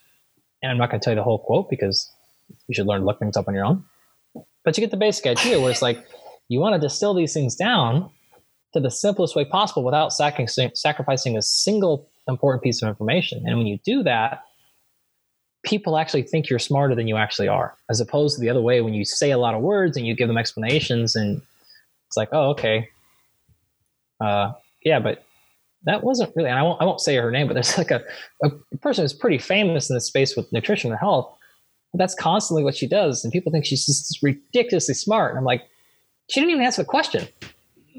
[0.62, 2.10] And I'm not going to tell you the whole quote because
[2.68, 3.84] you should learn to look things up on your own.
[4.64, 6.04] But you get the basic idea where it's like
[6.48, 8.10] you want to distill these things down
[8.72, 13.42] to the simplest way possible without sac- sacrificing a single important piece of information.
[13.46, 14.42] And when you do that,
[15.64, 18.80] people actually think you're smarter than you actually are, as opposed to the other way
[18.80, 21.42] when you say a lot of words and you give them explanations and
[22.08, 22.88] it's like, oh, okay.
[24.20, 24.52] Uh,
[24.82, 25.24] yeah, but
[25.84, 28.02] that wasn't really, and I won't, I won't say her name, but there's like a,
[28.42, 28.50] a
[28.80, 31.32] person who's pretty famous in this space with nutrition and health.
[31.94, 33.24] That's constantly what she does.
[33.24, 35.30] And people think she's just ridiculously smart.
[35.30, 35.62] And I'm like,
[36.28, 37.28] she didn't even answer the question.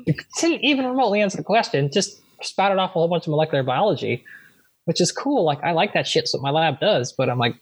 [0.05, 3.63] She didn't even remotely answer the question, just spouted off a whole bunch of molecular
[3.63, 4.23] biology,
[4.85, 5.43] which is cool.
[5.43, 6.27] Like, I like that shit.
[6.27, 7.55] So my lab does, but I'm like,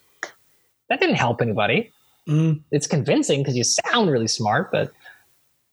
[0.89, 1.91] that didn't help anybody.
[2.27, 2.61] Mm.
[2.71, 4.91] It's convincing because you sound really smart, but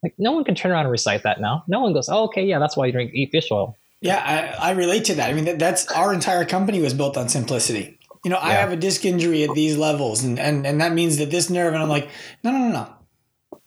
[0.03, 1.65] like no one can turn around and recite that now.
[1.69, 3.77] No one goes, oh, okay, yeah, that's why you drink eat fish oil.
[4.01, 5.31] Yeah, I, I relate to that.
[5.31, 7.99] I mean, that, that's our entire company was built on simplicity.
[8.25, 8.47] You know, yeah.
[8.47, 11.51] I have a disc injury at these levels, and, and and that means that this
[11.51, 12.09] nerve, and I'm like,
[12.45, 12.95] no, no, no, no.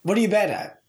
[0.04, 0.82] What are you bad at?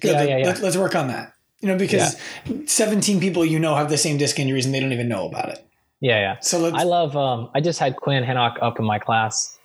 [0.00, 0.12] Good.
[0.12, 0.46] Yeah, yeah, yeah.
[0.46, 1.32] Let, us work on that.
[1.60, 2.60] You know, because yeah.
[2.66, 5.48] 17 people you know have the same disc injuries and they don't even know about
[5.48, 5.66] it.
[6.00, 6.36] Yeah, yeah.
[6.40, 7.16] So I love.
[7.16, 9.58] Um, I just had Quinn Henoch up in my class.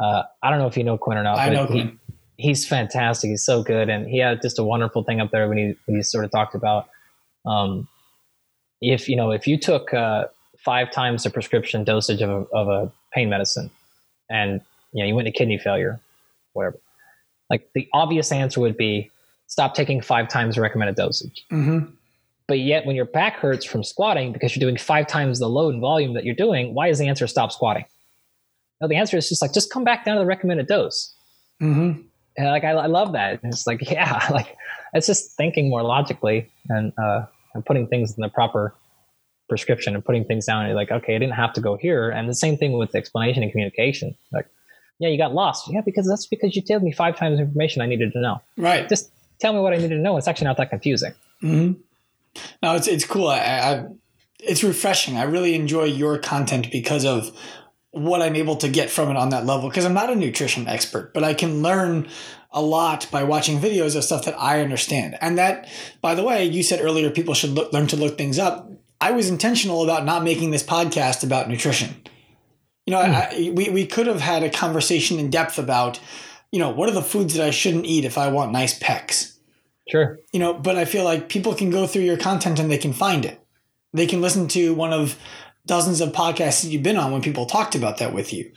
[0.00, 1.38] Uh, I don't know if you know Quinn or not.
[1.38, 2.00] I know Quinn.
[2.38, 3.30] He, he's fantastic.
[3.30, 5.96] He's so good, and he had just a wonderful thing up there when he when
[5.96, 6.88] he sort of talked about
[7.44, 7.88] um,
[8.80, 10.26] if you know if you took uh,
[10.58, 13.70] five times the prescription dosage of a, of a pain medicine,
[14.30, 14.60] and
[14.92, 16.00] you know you went to kidney failure,
[16.52, 16.78] whatever,
[17.50, 19.10] like the obvious answer would be
[19.46, 21.44] stop taking five times the recommended dosage.
[21.50, 21.90] Mm-hmm.
[22.46, 25.74] But yet, when your back hurts from squatting because you're doing five times the load
[25.74, 27.84] and volume that you're doing, why is the answer stop squatting?
[28.80, 31.14] No, the answer is just like just come back down to the recommended dose.
[31.60, 32.02] Mm-hmm.
[32.38, 33.40] And like I, I, love that.
[33.42, 34.56] It's like yeah, like
[34.94, 38.74] it's just thinking more logically and uh, and putting things in the proper
[39.48, 40.60] prescription and putting things down.
[40.60, 42.10] And you're like, okay, I didn't have to go here.
[42.10, 44.16] And the same thing with explanation and communication.
[44.32, 44.46] Like,
[45.00, 45.70] yeah, you got lost.
[45.70, 48.40] Yeah, because that's because you told me five times information I needed to know.
[48.56, 48.88] Right.
[48.88, 49.10] Just
[49.40, 50.16] tell me what I needed to know.
[50.16, 51.14] It's actually not that confusing.
[51.42, 51.80] Mm-hmm.
[52.62, 53.28] No, it's it's cool.
[53.28, 53.84] I, I,
[54.38, 55.16] it's refreshing.
[55.16, 57.36] I really enjoy your content because of
[57.90, 59.68] what I'm able to get from it on that level.
[59.68, 62.08] Because I'm not a nutrition expert, but I can learn
[62.50, 65.16] a lot by watching videos of stuff that I understand.
[65.20, 65.68] And that,
[66.00, 68.70] by the way, you said earlier people should look, learn to look things up.
[69.00, 71.94] I was intentional about not making this podcast about nutrition.
[72.86, 73.14] You know, mm.
[73.14, 76.00] I, we, we could have had a conversation in depth about,
[76.50, 79.36] you know, what are the foods that I shouldn't eat if I want nice pecs?
[79.88, 80.18] Sure.
[80.32, 82.92] You know, but I feel like people can go through your content and they can
[82.92, 83.40] find it.
[83.92, 85.18] They can listen to one of
[85.68, 88.50] dozens of podcasts that you've been on when people talked about that with you.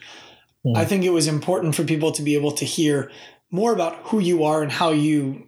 [0.66, 0.76] Mm.
[0.76, 3.12] I think it was important for people to be able to hear
[3.52, 5.46] more about who you are and how you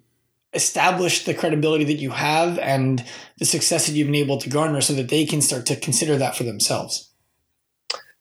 [0.52, 3.04] establish the credibility that you have and
[3.38, 6.16] the success that you've been able to garner so that they can start to consider
[6.16, 7.10] that for themselves.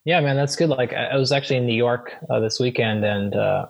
[0.06, 0.70] Yeah, man, that's good.
[0.70, 3.68] Like I was actually in New York uh, this weekend and uh,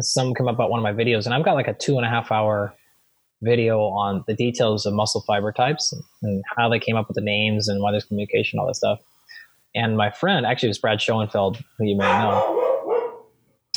[0.00, 2.06] some come up about one of my videos and I've got like a two and
[2.06, 2.74] a half hour
[3.42, 7.20] video on the details of muscle fiber types and how they came up with the
[7.20, 9.00] names and why there's communication, all that stuff.
[9.74, 12.68] And my friend, actually, was Brad Schoenfeld, who you may know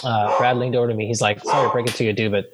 [0.04, 1.08] uh, Brad leaned over to me.
[1.08, 2.52] He's like, "Sorry to break it to you, dude, but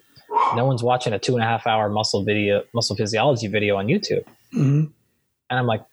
[0.55, 3.87] no one's watching a two and a half hour muscle video, muscle physiology video on
[3.87, 4.85] YouTube." Mm-hmm.
[5.49, 5.83] And I'm like,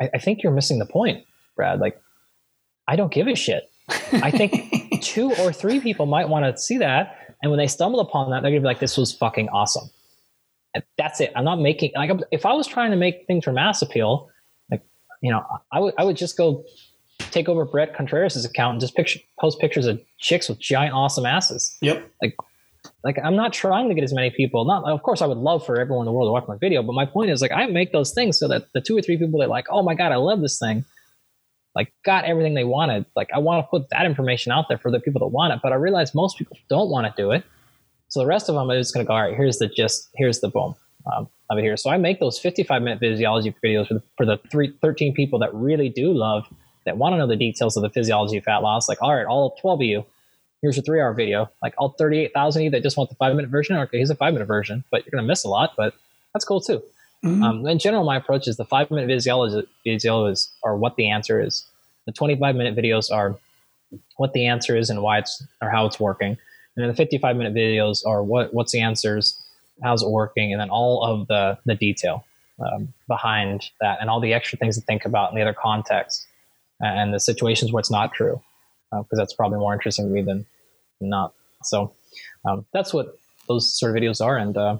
[0.00, 1.24] I, I think you're missing the point,
[1.56, 1.80] Brad.
[1.80, 2.00] Like,
[2.86, 3.70] I don't give a shit.
[4.12, 8.00] I think two or three people might want to see that, and when they stumble
[8.00, 9.90] upon that, they're gonna be like, "This was fucking awesome."
[10.96, 11.32] That's it.
[11.36, 14.28] I'm not making like if I was trying to make things for mass appeal,
[14.70, 14.82] like
[15.20, 16.64] you know, I would I would just go
[17.30, 21.26] take over Bret Contreras' account and just picture, post pictures of chicks with giant awesome
[21.26, 21.76] asses.
[21.80, 22.10] Yep.
[22.22, 22.36] Like,
[23.04, 24.64] like I'm not trying to get as many people.
[24.64, 26.82] Not, of course, I would love for everyone in the world to watch my video,
[26.82, 29.16] but my point is, like, I make those things so that the two or three
[29.16, 30.84] people that like, oh my god, I love this thing,
[31.74, 33.06] like, got everything they wanted.
[33.16, 35.60] Like, I want to put that information out there for the people that want it,
[35.62, 37.44] but I realize most people don't want to do it.
[38.12, 40.10] So the rest of them are just going to go, all right, here's the just,
[40.14, 40.74] here's the boom
[41.10, 41.78] um, of it here.
[41.78, 45.38] So I make those 55 minute physiology videos for the, for the three, 13 people
[45.38, 46.46] that really do love
[46.84, 49.24] that want to know the details of the physiology of fat loss, like, all right,
[49.24, 50.04] all 12 of you,
[50.60, 51.50] here's your three hour video.
[51.62, 54.14] Like all 38,000 of you that just want the five minute version, okay, here's a
[54.14, 55.94] five minute version, but you're going to miss a lot, but
[56.34, 56.82] that's cool too.
[57.24, 57.42] Mm-hmm.
[57.42, 61.40] Um, in general, my approach is the five minute physiology videos are what the answer
[61.40, 61.64] is.
[62.04, 63.38] The 25 minute videos are
[64.18, 66.36] what the answer is and why it's or how it's working.
[66.76, 69.40] And then the 55 minute videos are what what's the answers,
[69.82, 72.24] how's it working, and then all of the the detail
[72.60, 76.26] um, behind that and all the extra things to think about in the other context
[76.80, 78.40] and the situations where it's not true.
[78.90, 80.44] because uh, that's probably more interesting to me than
[81.00, 81.32] not.
[81.62, 81.92] So
[82.44, 83.16] um, that's what
[83.48, 84.78] those sort of videos are, and uh,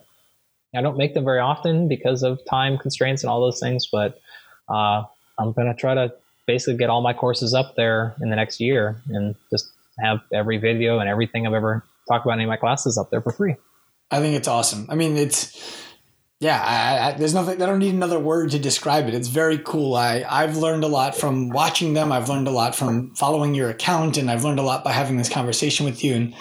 [0.75, 3.87] I don't make them very often because of time constraints and all those things.
[3.91, 4.21] But
[4.69, 5.05] uh,
[5.39, 6.13] I'm gonna try to
[6.47, 9.71] basically get all my courses up there in the next year, and just
[10.03, 13.11] have every video and everything I've ever talked about in any of my classes up
[13.11, 13.55] there for free.
[14.11, 14.87] I think it's awesome.
[14.91, 15.83] I mean, it's
[16.41, 16.61] yeah.
[16.61, 17.63] I, I, there's nothing.
[17.63, 19.15] I don't need another word to describe it.
[19.15, 19.95] It's very cool.
[19.95, 22.13] I I've learned a lot from watching them.
[22.13, 25.17] I've learned a lot from following your account, and I've learned a lot by having
[25.17, 26.15] this conversation with you.
[26.15, 26.35] And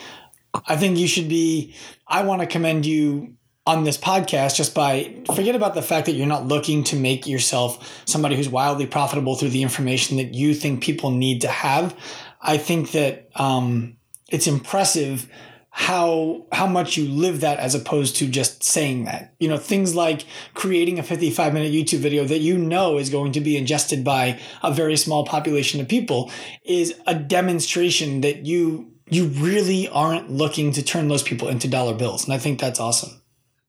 [0.68, 1.76] I think you should be.
[2.08, 3.36] I want to commend you
[3.68, 7.28] on this podcast just by forget about the fact that you're not looking to make
[7.28, 11.96] yourself somebody who's wildly profitable through the information that you think people need to have.
[12.42, 13.98] I think that um,
[14.30, 15.30] it's impressive
[15.74, 19.34] how how much you live that as opposed to just saying that.
[19.40, 23.32] You know, things like creating a 55 minute YouTube video that you know is going
[23.34, 26.30] to be ingested by a very small population of people
[26.66, 31.94] is a demonstration that you you really aren't looking to turn those people into dollar
[31.94, 32.26] bills.
[32.26, 33.21] And I think that's awesome.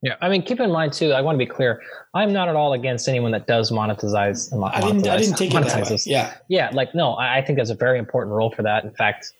[0.03, 1.13] Yeah, I mean, keep in mind too.
[1.13, 1.81] I want to be clear.
[2.13, 4.53] I'm not at all against anyone that does monetize.
[4.53, 5.07] monetize I didn't.
[5.07, 5.99] I didn't take it that way.
[6.07, 6.35] Yeah.
[6.49, 8.83] Yeah, like no, I think there's a very important role for that.
[8.83, 9.33] In fact,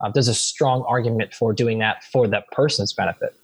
[0.00, 3.34] uh, there's a strong argument for doing that for that person's benefit.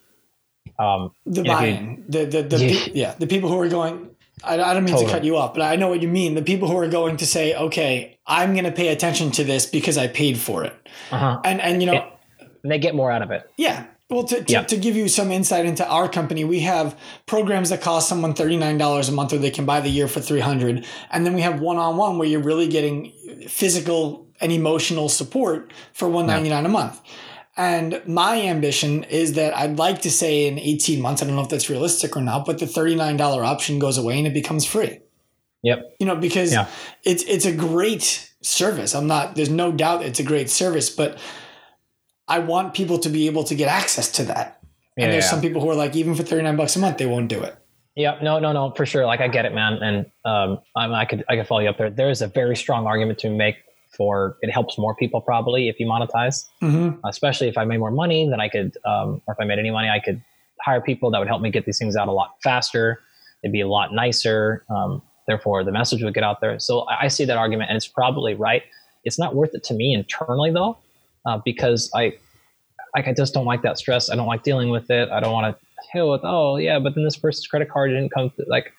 [0.79, 2.85] Um, the buy-in, the the, the yeah.
[2.85, 4.11] Pe- yeah, the people who are going.
[4.45, 5.07] I, I don't mean totally.
[5.07, 6.35] to cut you off, but I know what you mean.
[6.35, 9.67] The people who are going to say, "Okay, I'm going to pay attention to this
[9.67, 10.75] because I paid for it,"
[11.13, 11.41] uh-huh.
[11.45, 13.49] and and you know, it, and they get more out of it.
[13.57, 14.63] Yeah, well, to, to, yeah.
[14.63, 19.09] to, give you some insight into our company, we have programs that cost someone $39
[19.09, 22.19] a month or they can buy the year for 300 And then we have one-on-one
[22.19, 23.13] where you're really getting
[23.49, 26.69] physical and emotional support for 199 yeah.
[26.69, 27.01] a month.
[27.57, 31.43] And my ambition is that I'd like to say in 18 months, I don't know
[31.43, 35.01] if that's realistic or not, but the $39 option goes away and it becomes free.
[35.63, 35.97] Yep.
[35.99, 36.69] You know, because yeah.
[37.03, 38.95] it's it's a great service.
[38.95, 41.19] I'm not there's no doubt it's a great service, but
[42.29, 44.61] I want people to be able to get access to that.
[44.97, 45.31] Yeah, and there's yeah.
[45.31, 47.57] some people who are like, even for 39 bucks a month, they won't do it.
[47.95, 49.07] Yeah, no, no, no, for sure.
[49.07, 49.75] Like I get it, man.
[49.75, 51.91] And um, I'm, I could, I could follow you up there.
[51.91, 53.57] There is a very strong argument to make
[53.97, 56.99] for it helps more people probably if you monetize, mm-hmm.
[57.07, 59.71] especially if I made more money, then I could, um, or if I made any
[59.71, 60.23] money, I could
[60.61, 63.01] hire people that would help me get these things out a lot faster.
[63.43, 64.65] It'd be a lot nicer.
[64.69, 66.59] Um, therefore, the message would get out there.
[66.59, 68.63] So I, I see that argument, and it's probably right.
[69.05, 70.77] It's not worth it to me internally though
[71.27, 72.15] uh, because I
[72.95, 74.11] like I just don't like that stress.
[74.11, 75.11] I don't like dealing with it.
[75.11, 78.11] I don't want to deal with oh yeah, but then this person's credit card didn't
[78.11, 78.73] come through, like,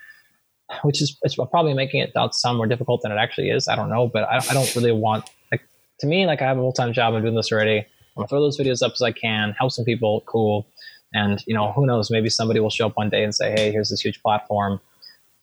[0.83, 3.67] which is it's probably making it sound more difficult than it actually is.
[3.67, 5.61] I don't know, but I, I don't really want like
[5.99, 7.13] to me like I have a full time job.
[7.13, 7.79] I'm doing this already.
[7.79, 7.85] I'm
[8.15, 10.65] gonna throw those videos up as I can, help some people, cool.
[11.13, 12.09] And you know, who knows?
[12.09, 14.79] Maybe somebody will show up one day and say, "Hey, here's this huge platform.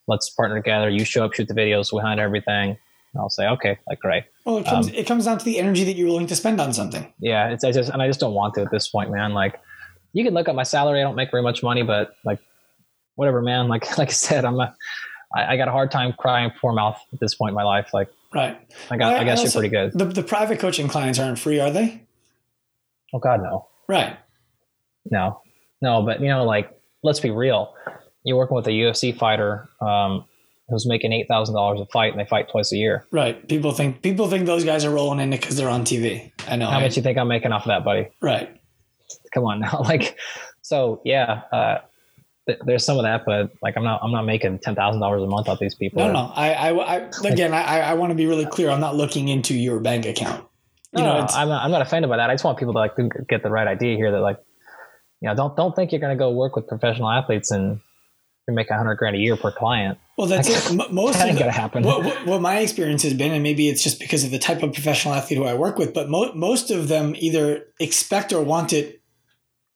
[0.07, 0.91] Let's partner together.
[0.91, 2.21] You show up, shoot the videos, we hunt
[3.15, 4.25] everything." I'll say, okay, like great.
[4.45, 6.61] Well, it comes um, it comes down to the energy that you're willing to spend
[6.61, 7.13] on something.
[7.19, 9.33] Yeah, it's I just and I just don't want to at this point, man.
[9.33, 9.61] Like,
[10.13, 11.01] you can look at my salary.
[11.01, 12.39] I don't make very much money, but like,
[13.15, 13.69] whatever, man.
[13.69, 14.75] Like like I said, I'm a
[15.35, 17.93] I, I got a hard time crying poor mouth at this point in my life.
[17.93, 18.59] Like, right.
[18.91, 19.13] I got.
[19.13, 19.99] Well, I guess also, you're pretty good.
[19.99, 22.03] The the private coaching clients aren't free, are they?
[23.13, 23.69] Oh God, no.
[23.89, 24.17] Right.
[25.11, 25.41] No,
[25.83, 26.71] no, but you know, like,
[27.03, 27.75] let's be real.
[28.25, 29.69] You're working with a UFC fighter.
[29.83, 30.25] Um,
[30.69, 33.05] who's making eight thousand dollars a fight, and they fight twice a year.
[33.11, 33.47] Right.
[33.49, 36.33] People think people think those guys are rolling in it because they're on TV.
[36.49, 36.67] I know.
[36.67, 38.09] How much you think I'm making off of that, buddy?
[38.21, 38.61] Right.
[39.33, 40.19] Come on now, like,
[40.63, 41.43] so yeah.
[41.53, 41.79] Uh,
[42.47, 45.23] th- there's some of that, but like I'm not I'm not making ten thousand dollars
[45.23, 46.05] a month off these people.
[46.07, 46.33] No, no.
[46.35, 48.71] I, I, I again, I, I want to be really clear.
[48.71, 50.47] I'm not looking into your bank account.
[50.93, 52.31] You no, know, no, I'm not, I'm not offended by that.
[52.31, 52.97] I just want people to like
[53.29, 54.13] get the right idea here.
[54.13, 54.39] That like,
[55.21, 57.81] you know, don't don't think you're going to go work with professional athletes and
[58.49, 59.99] you make a hundred grand a year per client.
[60.17, 60.93] Well, that's it.
[60.93, 61.83] Most that ain't gonna happen.
[61.83, 64.63] What, what, what, my experience has been, and maybe it's just because of the type
[64.63, 68.43] of professional athlete who I work with, but mo- most of them either expect or
[68.43, 69.01] want it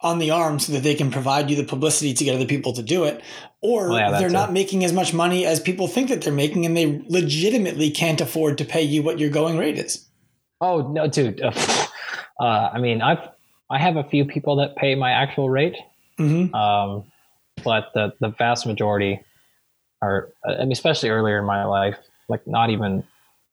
[0.01, 2.73] on the arm so that they can provide you the publicity to get other people
[2.75, 3.21] to do it,
[3.61, 4.53] or well, yeah, they're not it.
[4.53, 8.59] making as much money as people think that they're making, and they legitimately can't afford
[8.59, 10.07] to pay you what your going rate is.
[10.61, 11.41] Oh no, dude.
[12.41, 13.19] Uh, I mean, I've
[13.69, 15.75] I have a few people that pay my actual rate.
[16.19, 16.55] Mm-hmm.
[16.55, 17.05] Um,
[17.65, 19.21] but the the vast majority
[20.03, 21.97] are, I mean, especially earlier in my life,
[22.29, 23.05] like not even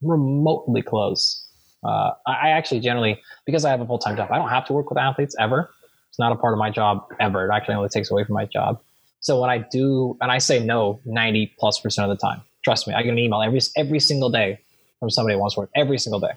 [0.02, 1.42] remotely close.
[1.84, 4.74] Uh, I actually generally, because I have a full time job, I don't have to
[4.74, 5.70] work with athletes ever.
[6.10, 7.46] It's not a part of my job ever.
[7.46, 8.80] It actually only takes away from my job.
[9.20, 12.88] So when I do, and I say no 90 plus percent of the time, trust
[12.88, 14.60] me, I get an email every, every single day
[15.00, 16.34] from somebody who wants to work every single day.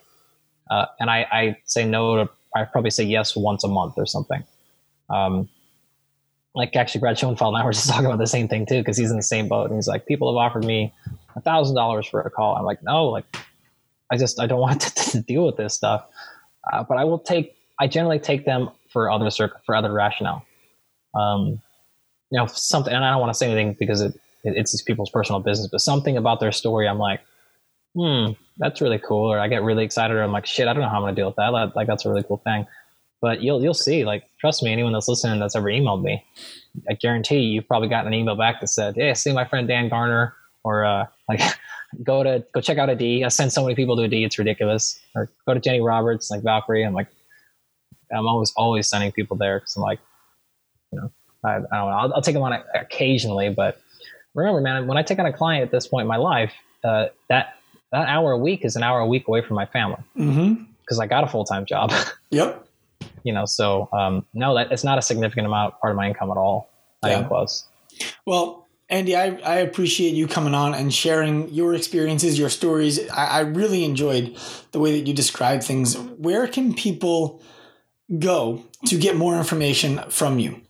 [0.70, 4.06] Uh, and I, I, say no to, I probably say yes once a month or
[4.06, 4.42] something.
[5.10, 5.48] Um,
[6.55, 8.96] like actually Brad Schoenfeld and I were just talking about the same thing too, because
[8.96, 9.66] he's in the same boat.
[9.66, 10.92] And he's like, people have offered me
[11.36, 12.57] a thousand dollars for a call.
[12.57, 13.24] I'm like, no, like
[14.11, 16.05] I just I don't want to, to deal with this stuff.
[16.72, 17.55] uh, but I will take.
[17.80, 20.44] I generally take them for other circ- for other rationale.
[21.14, 21.61] Um,
[22.30, 24.82] you know, something, and I don't want to say anything because it, it, it's these
[24.82, 27.20] people's personal business, but something about their story, I'm like,
[27.94, 29.32] hmm, that's really cool.
[29.32, 31.14] Or I get really excited, or I'm like, shit, I don't know how I'm gonna
[31.14, 31.53] deal with that.
[31.53, 32.66] Like, like that's a really cool thing.
[33.20, 34.04] But you'll you'll see.
[34.04, 36.24] Like, trust me, anyone that's listening that's ever emailed me,
[36.88, 39.88] I guarantee you've probably gotten an email back that said, "Hey, see my friend Dan
[39.88, 41.40] Garner," or uh, like,
[42.04, 45.00] "Go to go check out Adee." I send so many people to Adee, it's ridiculous.
[45.16, 46.84] Or go to Jenny Roberts, like Valkyrie.
[46.84, 47.08] I'm like,
[48.16, 49.98] I'm always always sending people there because I'm like,
[50.92, 51.10] you know,
[51.44, 51.76] I, I don't know.
[51.88, 53.80] I'll, I'll take them on occasionally, but
[54.34, 56.52] remember, man, when I take on a client at this point in my life,
[56.84, 57.56] uh, that
[57.90, 61.00] that hour a week is an hour a week away from my family because Mm-hmm.
[61.00, 61.90] I got a full time job.
[62.30, 62.67] Yep.
[63.28, 66.30] You know, so um, no, that it's not a significant amount part of my income
[66.30, 66.70] at all.
[67.02, 67.16] Not Yeah.
[67.18, 67.66] even close.
[68.24, 73.06] Well, Andy, I, I appreciate you coming on and sharing your experiences, your stories.
[73.10, 74.34] I, I really enjoyed
[74.72, 75.94] the way that you described things.
[75.98, 77.42] Where can people
[78.18, 80.62] go to get more information from you?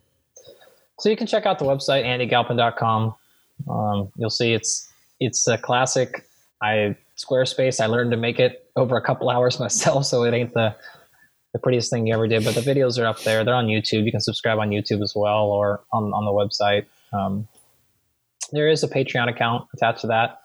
[0.98, 3.14] So you can check out the website andygalpin.com.
[3.70, 4.88] Um, you'll see it's
[5.20, 6.26] it's a classic.
[6.60, 7.80] I Squarespace.
[7.80, 10.74] I learned to make it over a couple hours myself, so it ain't the
[11.52, 12.44] the prettiest thing you ever did.
[12.44, 13.44] But the videos are up there.
[13.44, 14.04] They're on YouTube.
[14.04, 16.86] You can subscribe on YouTube as well, or on on the website.
[17.12, 17.48] Um,
[18.52, 20.40] there is a Patreon account attached to that.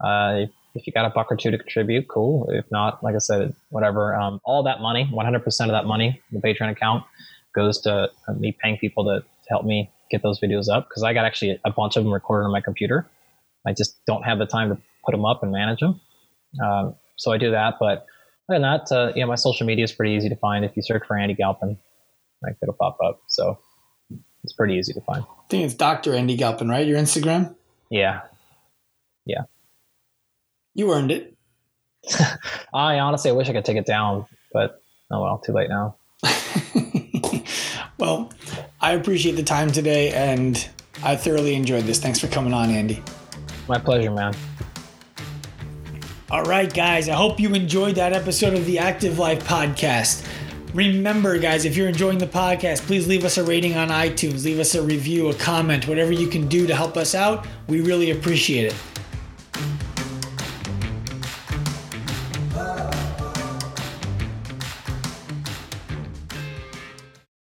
[0.00, 2.48] Uh, if you got a buck or two to contribute, cool.
[2.50, 4.14] If not, like I said, whatever.
[4.14, 7.04] Um, all that money, 100% of that money, the Patreon account,
[7.54, 11.02] goes to uh, me paying people to, to help me get those videos up because
[11.02, 13.06] I got actually a bunch of them recorded on my computer.
[13.66, 16.00] I just don't have the time to put them up and manage them.
[16.62, 17.74] Um, so I do that.
[17.78, 18.06] But
[18.48, 20.64] other than that, uh, know, my social media is pretty easy to find.
[20.64, 21.78] If you search for Andy Galpin,
[22.42, 23.22] like it'll pop up.
[23.28, 23.58] So
[24.44, 25.22] it's pretty easy to find.
[25.22, 26.14] I think it's Dr.
[26.14, 26.86] Andy Galpin, right?
[26.86, 27.54] Your Instagram?
[27.90, 28.22] Yeah.
[29.24, 29.42] Yeah.
[30.74, 31.36] You earned it.
[32.74, 35.96] I honestly, I wish I could take it down, but oh well, too late now.
[37.98, 38.32] well,
[38.80, 40.68] I appreciate the time today and
[41.04, 42.00] I thoroughly enjoyed this.
[42.00, 43.02] Thanks for coming on, Andy.
[43.68, 44.34] My pleasure, man.
[46.32, 50.26] All right, guys, I hope you enjoyed that episode of the Active Life podcast.
[50.72, 54.58] Remember, guys, if you're enjoying the podcast, please leave us a rating on iTunes, leave
[54.58, 57.46] us a review, a comment, whatever you can do to help us out.
[57.68, 58.91] We really appreciate it.